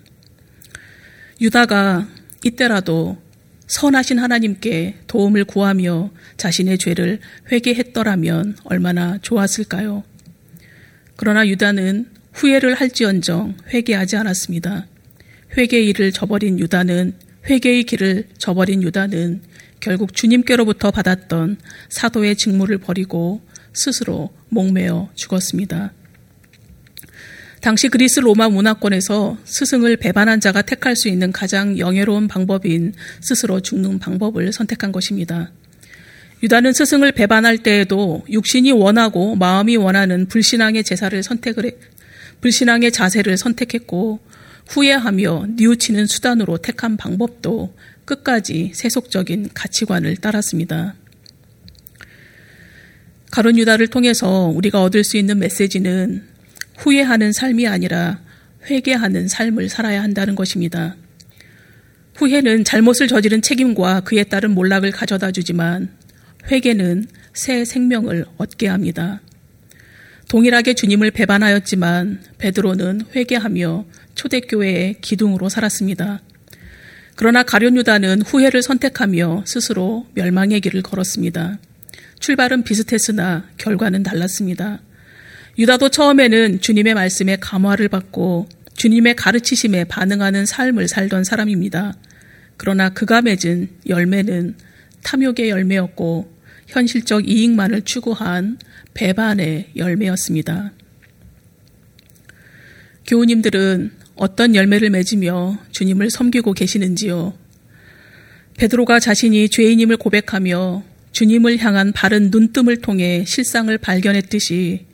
유다가 1.41 2.09
이때라도 2.45 3.19
선하신 3.66 4.18
하나님께 4.18 4.96
도움을 5.07 5.44
구하며 5.44 6.11
자신의 6.37 6.79
죄를 6.79 7.18
회개했더라면 7.50 8.57
얼마나 8.64 9.18
좋았을까요? 9.18 10.05
그러나 11.16 11.46
유다는 11.46 12.07
후회를 12.33 12.74
할지언정 12.74 13.57
회개하지 13.68 14.16
않았습니다. 14.16 14.87
회개의 15.57 15.88
일을 15.88 16.12
저버린 16.12 16.59
유다는 16.59 17.14
회개의 17.48 17.85
길을 17.85 18.29
저버린 18.38 18.83
유다는 18.83 19.42
결국 19.81 20.14
주님께로부터 20.14 20.90
받았던 20.90 21.59
사도의 21.88 22.37
직무를 22.37 22.79
버리고 22.79 23.40
스스로 23.72 24.31
목매어 24.48 25.11
죽었습니다. 25.14 25.92
당시 27.61 27.88
그리스 27.88 28.21
로마 28.21 28.49
문화권에서 28.49 29.38
스승을 29.45 29.97
배반한 29.97 30.40
자가 30.40 30.62
택할 30.62 30.95
수 30.95 31.09
있는 31.09 31.33
가장 31.33 31.79
영예로운 31.79 32.29
방법인 32.29 32.92
스스로 33.21 33.61
죽는 33.61 33.99
방법을 33.99 34.53
선택한 34.53 34.92
것입니다. 34.92 35.51
유다는 36.42 36.75
스승을 36.75 37.12
배반할 37.12 37.59
때에도 37.59 38.25
육신이 38.29 38.73
원하고 38.73 39.37
마음이 39.37 39.77
원하는 39.77 40.27
불신앙의 40.27 40.85
제사를 40.85 41.21
선택을 41.23 41.66
해, 41.66 41.71
불신앙의 42.40 42.92
자세를 42.92 43.38
선택했고 43.38 44.21
후회하며 44.69 45.47
뉘우치는 45.57 46.07
수단으로 46.07 46.59
택한 46.59 46.97
방법도 46.97 47.75
끝까지 48.05 48.73
세속적인 48.75 49.51
가치관을 49.55 50.16
따랐습니다. 50.16 50.95
가론 53.31 53.59
유다를 53.59 53.88
통해서 53.88 54.47
우리가 54.47 54.83
얻을 54.83 55.05
수 55.05 55.16
있는 55.16 55.38
메시지는 55.38 56.23
후회하는 56.79 57.33
삶이 57.33 57.67
아니라 57.67 58.21
회개하는 58.65 59.29
삶을 59.29 59.69
살아야 59.69 60.03
한다는 60.03 60.35
것입니다. 60.35 60.97
후회는 62.15 62.65
잘못을 62.65 63.09
저지른 63.09 63.43
책임과 63.43 64.01
그에 64.01 64.25
따른 64.25 64.53
몰락을 64.53 64.91
가져다 64.91 65.31
주지만 65.31 65.91
회개는 66.51 67.07
새 67.35 67.65
생명을 67.65 68.25
얻게 68.39 68.69
합니다. 68.69 69.21
동일하게 70.29 70.75
주님을 70.75 71.12
배반하였지만 71.12 72.21
베드로는 72.39 73.03
회개하며 73.15 73.85
초대교회의 74.15 74.97
기둥으로 75.01 75.49
살았습니다. 75.49 76.23
그러나 77.15 77.43
가룟 77.43 77.77
유다는 77.77 78.23
후회를 78.23 78.62
선택하며 78.62 79.45
스스로 79.47 80.07
멸망의 80.15 80.61
길을 80.61 80.83
걸었습니다. 80.83 81.59
출발은 82.19 82.65
비슷했으나 82.65 83.49
결과는 83.57 84.03
달랐습니다. 84.03 84.81
유다도 85.59 85.88
처음에는 85.88 86.61
주님의 86.61 86.95
말씀에 86.95 87.37
감화를 87.37 87.88
받고 87.88 88.49
주님의 88.75 89.16
가르치심에 89.16 89.85
반응하는 89.85 90.45
삶을 90.45 90.87
살던 90.88 91.25
사람입니다. 91.25 91.95
그러나 92.59 92.90
그가 92.90 93.23
맺은 93.23 93.69
열매는 93.88 94.55
탐욕의 95.03 95.49
열매였고 95.49 96.31
현실적 96.66 97.29
이익만을 97.29 97.83
추구한 97.83 98.59
배반의 98.95 99.71
열매였습니다. 99.77 100.73
교우님들은 103.07 103.92
어떤 104.16 104.55
열매를 104.55 104.90
맺으며 104.90 105.59
주님을 105.71 106.11
섬기고 106.11 106.55
계시는지요? 106.55 107.35
베드로가 108.59 109.01
자신이 109.01 109.49
죄인임을 109.49 109.99
고백하며 109.99 110.83
주님을 111.12 111.59
향한 111.59 111.92
바른 111.92 112.31
눈뜸을 112.31 112.79
통해 112.79 113.25
실상을 113.27 113.77
발견했듯이 113.79 114.86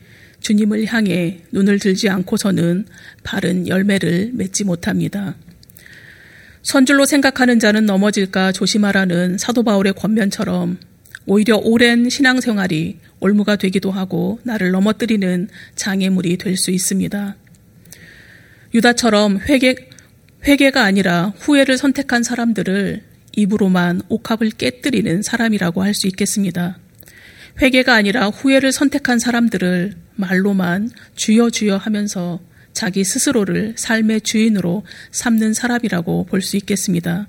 주님을 0.43 0.87
향해 0.87 1.41
눈을 1.53 1.79
들지 1.79 2.09
않고서는 2.09 2.87
바른 3.23 3.67
열매를 3.69 4.31
맺지 4.35 4.65
못합니다. 4.65 5.35
선줄로 6.63 7.05
생각하는 7.07 7.59
자는 7.59 7.87
넘어질까 7.87 8.53
조심하라는 8.53 9.39
사도 9.39 9.63
바울의 9.63 9.95
권면처럼 9.95 10.79
오히려 11.27 11.57
오랜 11.57 12.09
신앙생활이 12.09 12.99
올무가 13.21 13.57
되기도 13.57 13.91
하고 13.91 14.41
나를 14.43 14.71
넘어뜨리는 14.73 15.49
장애물이 15.77 16.37
될 16.39 16.57
수 16.57 16.71
있습니다. 16.71 17.37
유다처럼 18.75 19.41
회개, 19.41 19.77
회개가 20.45 20.83
아니라 20.83 21.33
후회를 21.39 21.77
선택한 21.77 22.23
사람들을 22.23 23.03
입으로만 23.37 24.03
옥합을 24.09 24.51
깨뜨리는 24.51 25.23
사람이라고 25.23 25.83
할 25.83 25.95
수 25.95 26.07
있겠습니다. 26.09 26.79
회개가 27.61 27.95
아니라 27.95 28.29
후회를 28.29 28.73
선택한 28.73 29.19
사람들을 29.19 29.95
말로만 30.23 30.91
주여 31.17 31.51
주여 31.51 31.77
하면서 31.77 32.41
자기 32.73 33.05
스스로를 33.05 33.75
삶의 33.77 34.23
주인으로 34.23 34.85
삼는 35.11 35.53
사람이라고 35.53 36.25
볼 36.25 36.41
수 36.41 36.57
있겠습니다. 36.57 37.27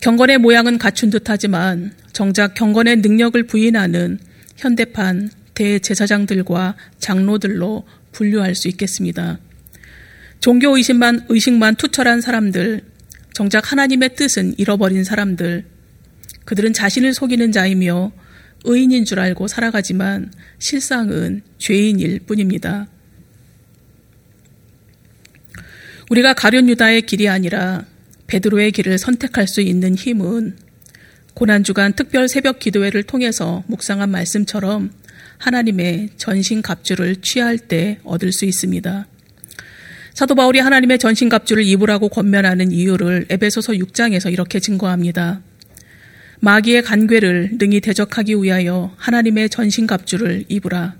경건의 0.00 0.38
모양은 0.38 0.78
갖춘 0.78 1.10
듯 1.10 1.30
하지만 1.30 1.92
정작 2.12 2.54
경건의 2.54 2.96
능력을 2.96 3.40
부인하는 3.44 4.18
현대판 4.56 5.30
대제사장들과 5.54 6.74
장로들로 6.98 7.86
분류할 8.12 8.54
수 8.54 8.68
있겠습니다. 8.68 9.38
종교 10.40 10.76
의식만, 10.76 11.26
의식만 11.28 11.76
투철한 11.76 12.20
사람들, 12.20 12.82
정작 13.32 13.72
하나님의 13.72 14.14
뜻은 14.14 14.54
잃어버린 14.58 15.04
사람들, 15.04 15.64
그들은 16.44 16.72
자신을 16.72 17.14
속이는 17.14 17.52
자이며 17.52 18.12
의인인 18.64 19.04
줄 19.04 19.20
알고 19.20 19.46
살아가지만 19.48 20.32
실상은 20.58 21.42
죄인일 21.58 22.20
뿐입니다. 22.20 22.88
우리가 26.10 26.34
가룟 26.34 26.68
유다의 26.68 27.02
길이 27.02 27.28
아니라 27.28 27.84
베드로의 28.26 28.72
길을 28.72 28.98
선택할 28.98 29.46
수 29.46 29.60
있는 29.60 29.94
힘은 29.94 30.56
고난주간 31.34 31.94
특별 31.94 32.28
새벽 32.28 32.58
기도회를 32.58 33.02
통해서 33.02 33.64
묵상한 33.66 34.10
말씀처럼 34.10 34.90
하나님의 35.38 36.10
전신 36.16 36.62
갑주를 36.62 37.16
취할 37.16 37.58
때 37.58 37.98
얻을 38.04 38.32
수 38.32 38.44
있습니다. 38.44 39.06
사도 40.14 40.36
바울이 40.36 40.60
하나님의 40.60 40.98
전신 40.98 41.28
갑주를 41.28 41.64
입으라고 41.64 42.08
권면하는 42.08 42.70
이유를 42.70 43.26
에베소서 43.30 43.72
6장에서 43.72 44.32
이렇게 44.32 44.60
증거합니다. 44.60 45.42
마귀의 46.44 46.82
간괴를 46.82 47.52
능히 47.54 47.80
대적하기 47.80 48.34
위하여 48.42 48.92
하나님의 48.98 49.48
전신 49.48 49.86
갑주를 49.86 50.44
입으라. 50.48 50.94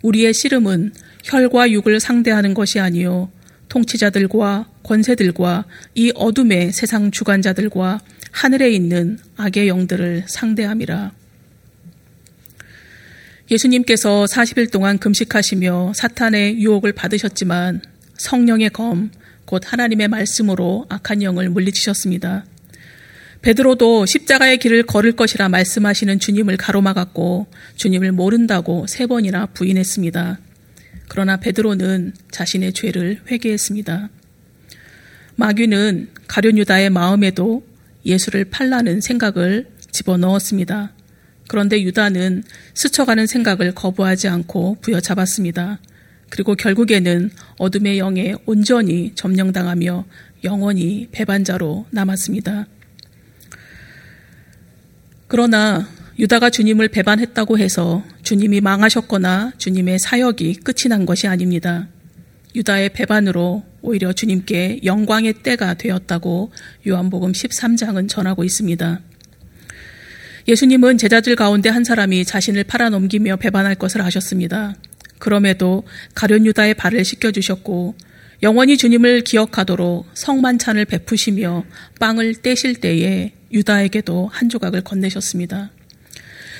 우리의 0.00 0.32
씨름은 0.32 0.94
혈과 1.22 1.70
육을 1.70 2.00
상대하는 2.00 2.54
것이 2.54 2.80
아니요 2.80 3.30
통치자들과 3.68 4.70
권세들과 4.82 5.66
이 5.96 6.12
어둠의 6.14 6.72
세상 6.72 7.10
주관자들과 7.10 8.00
하늘에 8.30 8.70
있는 8.70 9.18
악의 9.36 9.68
영들을 9.68 10.24
상대함이라. 10.28 11.12
예수님께서 13.50 14.24
40일 14.24 14.70
동안 14.72 14.96
금식하시며 14.96 15.92
사탄의 15.94 16.58
유혹을 16.58 16.92
받으셨지만 16.92 17.82
성령의 18.16 18.70
검, 18.70 19.10
곧 19.44 19.60
하나님의 19.66 20.08
말씀으로 20.08 20.86
악한 20.88 21.22
영을 21.22 21.50
물리치셨습니다. 21.50 22.46
베드로도 23.46 24.06
십자가의 24.06 24.58
길을 24.58 24.82
걸을 24.82 25.12
것이라 25.12 25.48
말씀하시는 25.48 26.18
주님을 26.18 26.56
가로막았고 26.56 27.46
주님을 27.76 28.10
모른다고 28.10 28.88
세 28.88 29.06
번이나 29.06 29.46
부인했습니다. 29.46 30.40
그러나 31.06 31.36
베드로는 31.36 32.14
자신의 32.32 32.72
죄를 32.72 33.20
회개했습니다. 33.30 34.08
마귀는 35.36 36.08
가룟 36.26 36.58
유다의 36.58 36.90
마음에도 36.90 37.64
예수를 38.04 38.46
팔라는 38.46 39.00
생각을 39.00 39.68
집어넣었습니다. 39.92 40.92
그런데 41.46 41.80
유다는 41.82 42.42
스쳐가는 42.74 43.28
생각을 43.28 43.76
거부하지 43.76 44.26
않고 44.26 44.78
부여잡았습니다. 44.80 45.78
그리고 46.30 46.56
결국에는 46.56 47.30
어둠의 47.58 48.00
영에 48.00 48.34
온전히 48.44 49.12
점령당하며 49.14 50.04
영원히 50.42 51.06
배반자로 51.12 51.86
남았습니다. 51.90 52.66
그러나 55.28 55.88
유다가 56.18 56.50
주님을 56.50 56.88
배반했다고 56.88 57.58
해서 57.58 58.04
주님이 58.22 58.60
망하셨거나 58.60 59.52
주님의 59.58 59.98
사역이 59.98 60.54
끝이 60.56 60.88
난 60.88 61.04
것이 61.04 61.26
아닙니다. 61.26 61.88
유다의 62.54 62.90
배반으로 62.90 63.64
오히려 63.82 64.12
주님께 64.12 64.80
영광의 64.84 65.42
때가 65.42 65.74
되었다고 65.74 66.52
요한복음 66.86 67.32
13장은 67.32 68.08
전하고 68.08 68.44
있습니다. 68.44 69.00
예수님은 70.48 70.96
제자들 70.96 71.36
가운데 71.36 71.68
한 71.68 71.84
사람이 71.84 72.24
자신을 72.24 72.64
팔아넘기며 72.64 73.36
배반할 73.36 73.74
것을 73.74 74.00
아셨습니다. 74.00 74.74
그럼에도 75.18 75.84
가련 76.14 76.46
유다의 76.46 76.74
발을 76.74 77.04
씻겨 77.04 77.32
주셨고 77.32 77.94
영원히 78.42 78.76
주님을 78.76 79.22
기억하도록 79.22 80.06
성만찬을 80.14 80.84
베푸시며 80.84 81.64
빵을 81.98 82.36
떼실 82.36 82.76
때에 82.76 83.32
유다에게도 83.56 84.28
한 84.32 84.48
조각을 84.48 84.82
건네셨습니다. 84.82 85.70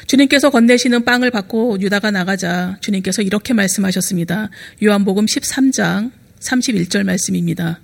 주님께서 0.07 0.51
건네시는 0.51 1.05
빵을 1.05 1.31
받고 1.31 1.81
유다가 1.81 2.11
나가자 2.11 2.79
주님께서 2.81 3.23
이렇게 3.23 3.53
말씀하셨습니다. 3.55 4.51
요한복음 4.83 5.27
13장 5.27 6.13
31절 6.41 7.05
말씀입니다. 7.05 7.81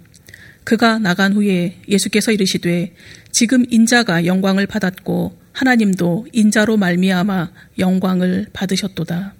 그가 0.64 0.98
나간 0.98 1.32
후에 1.32 1.78
예수께서 1.88 2.32
이르시되 2.32 2.94
지금 3.32 3.64
인자가 3.68 4.24
영광을 4.26 4.66
받았고 4.66 5.36
하나님도 5.52 6.28
인자로 6.32 6.76
말미암아 6.76 7.50
영광을 7.78 8.46
받으셨도다. 8.52 9.34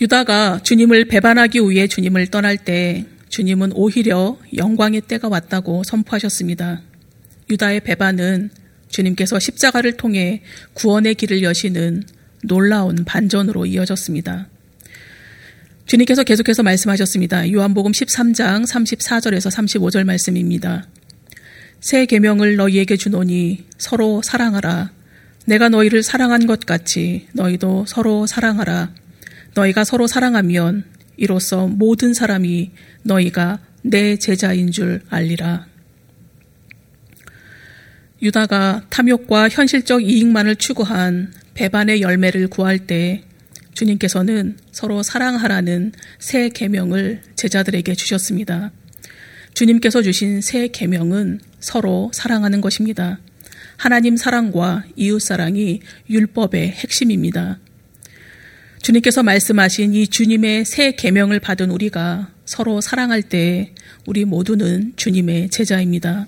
유다가 0.00 0.60
주님을 0.62 1.04
배반하기 1.04 1.60
위해 1.60 1.86
주님을 1.86 2.28
떠날 2.28 2.56
때 2.56 3.04
주님은 3.28 3.72
오히려 3.74 4.38
영광의 4.56 5.02
때가 5.02 5.28
왔다고 5.28 5.84
선포하셨습니다. 5.84 6.80
유다의 7.50 7.80
배반은 7.80 8.50
주님께서 8.88 9.38
십자가를 9.38 9.96
통해 9.96 10.42
구원의 10.74 11.14
길을 11.16 11.42
여시는 11.42 12.04
놀라운 12.44 13.04
반전으로 13.04 13.66
이어졌습니다. 13.66 14.48
주님께서 15.86 16.22
계속해서 16.22 16.62
말씀하셨습니다. 16.62 17.50
요한복음 17.52 17.92
13장 17.92 18.64
34절에서 18.64 19.50
35절 19.50 20.04
말씀입니다. 20.04 20.86
새 21.80 22.06
계명을 22.06 22.56
너희에게 22.56 22.96
주노니 22.96 23.64
서로 23.78 24.22
사랑하라. 24.22 24.92
내가 25.46 25.68
너희를 25.68 26.02
사랑한 26.02 26.46
것 26.46 26.60
같이 26.60 27.26
너희도 27.32 27.86
서로 27.88 28.26
사랑하라. 28.26 28.94
너희가 29.54 29.84
서로 29.84 30.06
사랑하면 30.06 30.84
이로써 31.16 31.66
모든 31.66 32.14
사람이 32.14 32.70
너희가 33.02 33.58
내 33.82 34.16
제자인 34.16 34.70
줄 34.70 35.02
알리라. 35.08 35.69
유다가 38.22 38.82
탐욕과 38.90 39.48
현실적 39.48 40.02
이익만을 40.02 40.56
추구한 40.56 41.32
배반의 41.54 42.02
열매를 42.02 42.48
구할 42.48 42.78
때 42.78 43.24
주님께서는 43.74 44.58
서로 44.72 45.02
사랑하라는 45.02 45.92
새 46.18 46.48
계명을 46.50 47.22
제자들에게 47.36 47.94
주셨습니다. 47.94 48.72
주님께서 49.54 50.02
주신 50.02 50.40
새 50.40 50.68
계명은 50.68 51.40
서로 51.60 52.10
사랑하는 52.12 52.60
것입니다. 52.60 53.18
하나님 53.76 54.16
사랑과 54.16 54.84
이웃 54.96 55.20
사랑이 55.20 55.80
율법의 56.08 56.68
핵심입니다. 56.68 57.58
주님께서 58.82 59.22
말씀하신 59.22 59.94
이 59.94 60.06
주님의 60.06 60.64
새 60.64 60.92
계명을 60.92 61.40
받은 61.40 61.70
우리가 61.70 62.30
서로 62.44 62.80
사랑할 62.80 63.22
때 63.22 63.74
우리 64.06 64.24
모두는 64.24 64.94
주님의 64.96 65.50
제자입니다. 65.50 66.26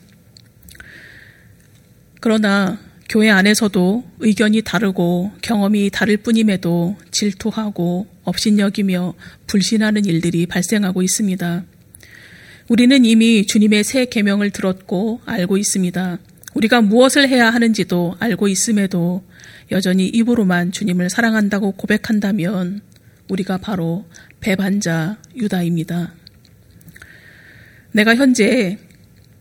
그러나 2.23 2.79
교회 3.09 3.31
안에서도 3.31 4.05
의견이 4.21 4.63
다르고 4.63 5.33
경험이 5.43 5.91
다를 5.91 6.17
뿐임에도 6.17 6.97
질투하고 7.11 8.07
업신여기며 8.23 9.15
불신하는 9.49 10.05
일들이 10.05 10.47
발생하고 10.47 11.03
있습니다. 11.03 11.65
우리는 12.69 13.05
이미 13.05 13.45
주님의 13.45 13.83
새 13.83 14.05
계명을 14.05 14.51
들었고 14.51 15.21
알고 15.27 15.57
있습니다. 15.57 16.19
우리가 16.55 16.81
무엇을 16.81 17.29
해야 17.29 17.51
하는지도 17.51 18.15
알고 18.21 18.47
있음에도 18.47 19.25
여전히 19.73 20.07
입으로만 20.07 20.71
주님을 20.71 21.11
사랑한다고 21.11 21.73
고백한다면 21.73 22.83
우리가 23.29 23.59
바로 23.59 24.07
배반자 24.39 25.19
유다입니다. 25.35 26.15
내가 27.91 28.15
현재 28.15 28.79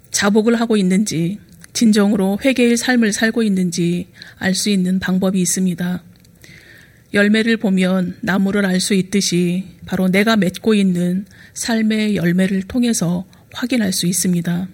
자복을 0.10 0.60
하고 0.60 0.78
있는지 0.78 1.38
진정으로 1.74 2.40
회개의 2.44 2.78
삶을 2.78 3.14
살고 3.14 3.44
있는지 3.44 4.08
알 4.38 4.54
수 4.56 4.70
있는 4.70 5.00
방법이 5.00 5.40
있습니다. 5.42 6.04
열매를 7.14 7.58
보면 7.58 8.18
나무를 8.22 8.66
알 8.66 8.80
수 8.80 8.94
있듯이 8.94 9.66
바로 9.86 10.08
내가 10.08 10.38
맺고 10.38 10.74
있는 10.74 11.26
삶의 11.54 12.16
열매를 12.16 12.64
통해서 12.64 13.26
확인할 13.54 13.92
수 13.92 14.08
있습니다. 14.08 14.68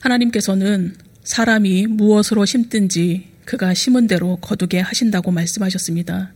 하나님께서는 0.00 0.94
사람이 1.22 1.86
무엇으로 1.86 2.44
심든지 2.44 3.28
그가 3.44 3.74
심은 3.74 4.06
대로 4.06 4.36
거두게 4.36 4.80
하신다고 4.80 5.30
말씀하셨습니다. 5.30 6.32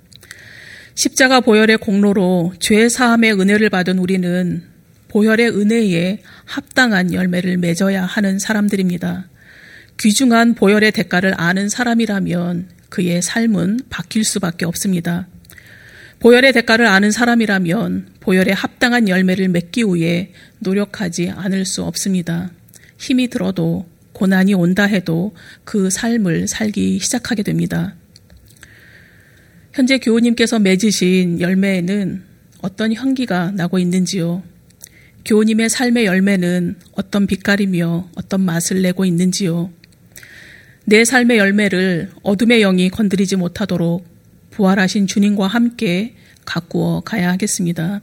십자가 0.94 1.40
보혈의 1.40 1.78
공로로 1.78 2.54
죄 2.60 2.88
사함의 2.88 3.32
은혜를 3.34 3.70
받은 3.70 3.98
우리는 3.98 4.69
보혈의 5.10 5.50
은혜에 5.50 6.20
합당한 6.44 7.12
열매를 7.12 7.56
맺어야 7.58 8.06
하는 8.06 8.38
사람들입니다. 8.38 9.28
귀중한 9.98 10.54
보혈의 10.54 10.92
대가를 10.92 11.34
아는 11.36 11.68
사람이라면 11.68 12.68
그의 12.88 13.20
삶은 13.20 13.80
바뀔 13.90 14.24
수밖에 14.24 14.64
없습니다. 14.64 15.26
보혈의 16.20 16.52
대가를 16.52 16.86
아는 16.86 17.10
사람이라면 17.10 18.08
보혈에 18.20 18.52
합당한 18.52 19.08
열매를 19.08 19.48
맺기 19.48 19.84
위해 19.84 20.32
노력하지 20.60 21.30
않을 21.30 21.64
수 21.64 21.82
없습니다. 21.82 22.52
힘이 22.96 23.28
들어도 23.28 23.88
고난이 24.12 24.54
온다 24.54 24.84
해도 24.84 25.34
그 25.64 25.90
삶을 25.90 26.46
살기 26.46 27.00
시작하게 27.00 27.42
됩니다. 27.42 27.96
현재 29.72 29.98
교우님께서 29.98 30.60
맺으신 30.60 31.40
열매에는 31.40 32.22
어떤 32.62 32.94
향기가 32.94 33.50
나고 33.52 33.78
있는지요? 33.78 34.42
교우님의 35.24 35.68
삶의 35.68 36.06
열매는 36.06 36.76
어떤 36.92 37.26
빛깔이며 37.26 38.10
어떤 38.16 38.40
맛을 38.40 38.82
내고 38.82 39.04
있는지요? 39.04 39.70
내 40.86 41.04
삶의 41.04 41.38
열매를 41.38 42.10
어둠의 42.22 42.60
영이 42.60 42.90
건드리지 42.90 43.36
못하도록 43.36 44.04
부활하신 44.50 45.06
주님과 45.06 45.46
함께 45.46 46.14
가꾸어 46.44 47.00
가야 47.00 47.30
하겠습니다. 47.30 48.00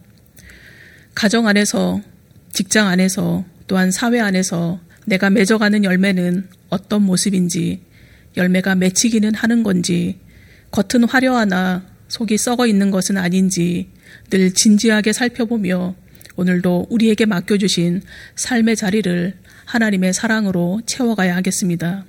가정 1.16 1.48
안에서, 1.48 2.02
직장 2.54 2.88
안에서, 2.88 3.44
또한 3.68 3.92
사회 3.92 4.20
안에서 4.20 4.80
내가 5.06 5.30
맺어가는 5.30 5.84
열매는 5.84 6.48
어떤 6.70 7.02
모습인지, 7.04 7.82
열매가 8.38 8.76
맺히기는 8.76 9.34
하는 9.34 9.64
건지, 9.64 10.20
겉은 10.72 11.06
화려하나 11.06 11.86
속이 12.08 12.38
썩어 12.38 12.68
있는 12.68 12.92
것은 12.92 13.18
아닌지 13.18 13.90
늘 14.30 14.54
진지하게 14.54 15.14
살펴보며 15.14 15.96
오늘도 16.38 16.88
우리에게 16.90 17.26
맡겨주신 17.26 18.04
삶의 18.36 18.76
자리를 18.76 19.34
하나님의 19.66 20.14
사랑으로 20.14 20.82
채워가야 20.86 21.36
하겠습니다. 21.36 22.06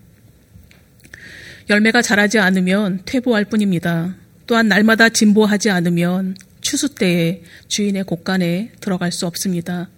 열매가 1.70 2.02
자라지 2.02 2.38
않으면 2.38 3.00
퇴보할 3.04 3.46
뿐입니다. 3.46 4.14
또한 4.46 4.68
날마다 4.68 5.08
진보하지 5.08 5.70
않으면 5.70 6.36
추수 6.60 6.94
때에 6.94 7.42
주인의 7.68 8.04
곳간에 8.04 8.70
들어갈 8.80 9.12
수 9.12 9.26
없습니다. 9.26 9.88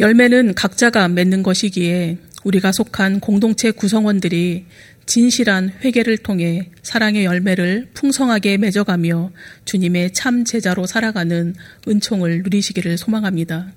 열매는 0.00 0.54
각자가 0.54 1.08
맺는 1.08 1.42
것이기에 1.42 2.18
우리가 2.44 2.72
속한 2.72 3.20
공동체 3.20 3.70
구성원들이 3.70 4.66
진실한 5.08 5.72
회개를 5.82 6.18
통해 6.18 6.70
사랑의 6.82 7.24
열매를 7.24 7.88
풍성하게 7.94 8.58
맺어가며 8.58 9.32
주님의 9.64 10.12
참 10.12 10.44
제자로 10.44 10.86
살아가는 10.86 11.54
은총을 11.88 12.42
누리시기를 12.42 12.98
소망합니다. 12.98 13.72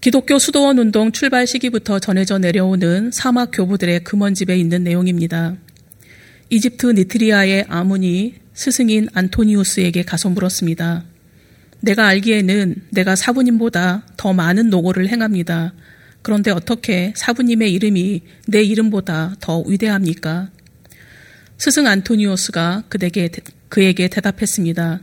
기독교 0.00 0.38
수도원 0.38 0.78
운동 0.78 1.10
출발 1.10 1.48
시기부터 1.48 1.98
전해져 1.98 2.38
내려오는 2.38 3.10
사막 3.12 3.50
교부들의 3.52 4.04
금원집에 4.04 4.56
있는 4.56 4.84
내용입니다. 4.84 5.56
이집트 6.48 6.86
니트리아의 6.86 7.66
아문이 7.68 8.36
스승인 8.54 9.08
안토니우스에게 9.12 10.04
가서 10.04 10.28
물었습니다. 10.28 11.04
내가 11.80 12.06
알기에는 12.06 12.76
내가 12.90 13.16
사부님보다 13.16 14.06
더 14.16 14.32
많은 14.32 14.70
노고를 14.70 15.08
행합니다. 15.08 15.72
그런데 16.22 16.50
어떻게 16.50 17.12
사부님의 17.16 17.72
이름이 17.72 18.22
내 18.46 18.62
이름보다 18.62 19.34
더 19.40 19.60
위대합니까? 19.60 20.50
스승 21.58 21.86
안토니오스가 21.86 22.84
그에게, 22.88 23.28
그에게 23.68 24.08
대답했습니다. 24.08 25.00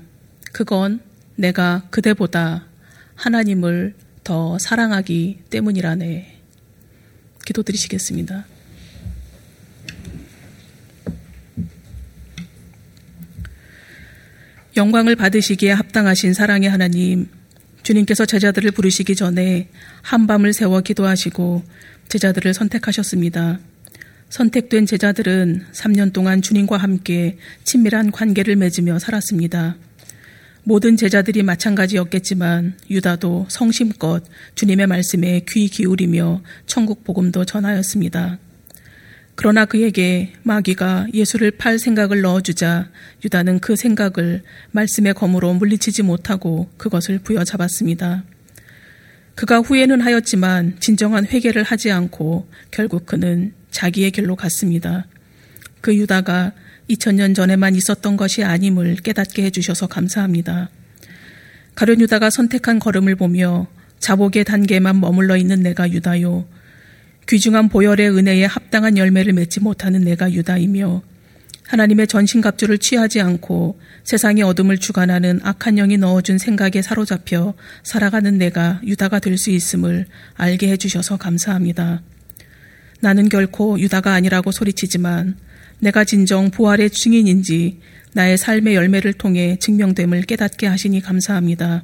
그건 0.51 1.01
내가 1.35 1.83
그대보다 1.89 2.65
하나님을 3.15 3.95
더 4.23 4.57
사랑하기 4.59 5.43
때문이라네. 5.49 6.39
기도 7.45 7.63
드리시겠습니다. 7.63 8.45
영광을 14.77 15.15
받으시기에 15.15 15.71
합당하신 15.71 16.33
사랑의 16.33 16.69
하나님, 16.69 17.27
주님께서 17.89 18.27
제자들을 18.27 18.69
부르시기 18.69 19.15
전에 19.15 19.67
한밤을 20.03 20.53
세워 20.53 20.79
기도하시고 20.81 21.63
제자들을 22.07 22.53
선택하셨습니다. 22.53 23.59
선택된 24.29 24.85
제자들은 24.85 25.65
3년 25.71 26.13
동안 26.13 26.43
주님과 26.43 26.77
함께 26.77 27.37
친밀한 27.63 28.11
관계를 28.11 28.57
맺으며 28.57 28.99
살았습니다. 28.99 29.75
모든 30.63 30.97
제자들이 30.97 31.41
마찬가지였겠지만 31.41 32.75
유다도 32.91 33.47
성심껏 33.49 34.23
주님의 34.53 34.85
말씀에 34.85 35.41
귀 35.49 35.67
기울이며 35.67 36.43
천국 36.67 37.03
복음도 37.03 37.43
전하였습니다. 37.43 38.37
그러나 39.41 39.63
그에게 39.63 40.33
마귀가 40.43 41.07
예수를 41.13 41.51
팔 41.51 41.79
생각을 41.79 42.19
넣어주자 42.19 42.89
유다는 43.23 43.59
그 43.59 43.77
생각을 43.77 44.43
말씀의 44.71 45.13
검으로 45.13 45.53
물리치지 45.53 46.03
못하고 46.03 46.69
그것을 46.75 47.19
부여잡았습니다. 47.19 48.25
그가 49.35 49.59
후회는 49.59 50.01
하였지만 50.01 50.75
진정한 50.81 51.25
회개를 51.25 51.63
하지 51.63 51.89
않고 51.89 52.49
결국 52.69 53.05
그는 53.05 53.53
자기의 53.71 54.11
길로 54.11 54.35
갔습니다. 54.35 55.07
그 55.79 55.95
유다가 55.95 56.51
2000년 56.89 57.33
전에만 57.33 57.75
있었던 57.75 58.17
것이 58.17 58.43
아님을 58.43 58.97
깨닫게 58.97 59.45
해주셔서 59.45 59.87
감사합니다. 59.87 60.69
가룟 61.75 62.01
유다가 62.01 62.29
선택한 62.29 62.79
걸음을 62.79 63.15
보며 63.15 63.67
자복의 63.99 64.43
단계만 64.43 64.99
머물러 64.99 65.37
있는 65.37 65.63
내가 65.63 65.89
유다요. 65.89 66.58
귀중한 67.29 67.69
보혈의 67.69 68.09
은혜에 68.09 68.45
합당한 68.45 68.97
열매를 68.97 69.33
맺지 69.33 69.59
못하는 69.59 70.01
내가 70.01 70.31
유다이며 70.31 71.03
하나님의 71.67 72.07
전신갑주를 72.07 72.79
취하지 72.79 73.21
않고 73.21 73.79
세상의 74.03 74.41
어둠을 74.41 74.79
주관하는 74.79 75.39
악한 75.43 75.75
영이 75.75 75.97
넣어준 75.97 76.39
생각에 76.39 76.81
사로잡혀 76.81 77.53
살아가는 77.83 78.35
내가 78.39 78.81
유다가 78.83 79.19
될 79.19 79.37
수 79.37 79.51
있음을 79.51 80.07
알게 80.33 80.69
해주셔서 80.69 81.17
감사합니다. 81.17 82.01
나는 82.99 83.29
결코 83.29 83.79
유다가 83.79 84.13
아니라고 84.13 84.51
소리치지만 84.51 85.37
내가 85.77 86.03
진정 86.03 86.49
부활의 86.49 86.89
증인인지 86.89 87.79
나의 88.13 88.39
삶의 88.39 88.73
열매를 88.73 89.13
통해 89.13 89.55
증명됨을 89.59 90.23
깨닫게 90.23 90.65
하시니 90.65 91.01
감사합니다. 91.01 91.83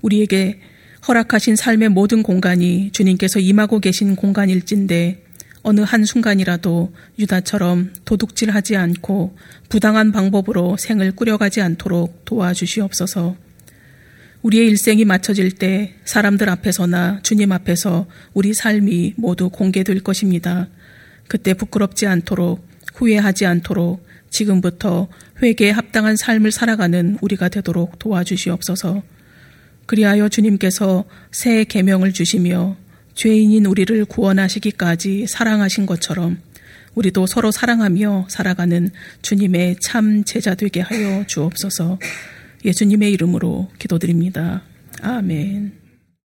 우리에게 0.00 0.60
허락하신 1.08 1.54
삶의 1.54 1.90
모든 1.90 2.24
공간이 2.24 2.90
주님께서 2.90 3.38
임하고 3.38 3.78
계신 3.78 4.16
공간일진데 4.16 5.22
어느 5.62 5.80
한순간이라도 5.80 6.92
유다처럼 7.18 7.92
도둑질하지 8.04 8.76
않고 8.76 9.36
부당한 9.68 10.10
방법으로 10.10 10.76
생을 10.76 11.12
꾸려가지 11.12 11.60
않도록 11.60 12.24
도와주시옵소서. 12.24 13.36
우리의 14.42 14.66
일생이 14.68 15.04
맞춰질 15.04 15.52
때 15.52 15.94
사람들 16.04 16.48
앞에서나 16.48 17.20
주님 17.22 17.52
앞에서 17.52 18.06
우리 18.32 18.54
삶이 18.54 19.14
모두 19.16 19.48
공개될 19.48 20.00
것입니다. 20.00 20.68
그때 21.28 21.54
부끄럽지 21.54 22.06
않도록 22.06 22.66
후회하지 22.94 23.46
않도록 23.46 24.06
지금부터 24.30 25.08
회개에 25.42 25.70
합당한 25.70 26.16
삶을 26.16 26.52
살아가는 26.52 27.18
우리가 27.20 27.48
되도록 27.48 27.98
도와주시옵소서. 27.98 29.15
그리하여 29.86 30.28
주님께서 30.28 31.04
새 31.30 31.64
계명을 31.64 32.12
주시며 32.12 32.76
죄인인 33.14 33.66
우리를 33.66 34.04
구원하시기까지 34.04 35.26
사랑하신 35.28 35.86
것처럼 35.86 36.38
우리도 36.94 37.26
서로 37.26 37.50
사랑하며 37.50 38.26
살아가는 38.28 38.90
주님의 39.22 39.76
참 39.80 40.24
제자 40.24 40.54
되게 40.54 40.80
하여 40.80 41.24
주옵소서. 41.26 41.98
예수님의 42.64 43.12
이름으로 43.12 43.70
기도드립니다. 43.78 44.62
아멘. 45.02 45.85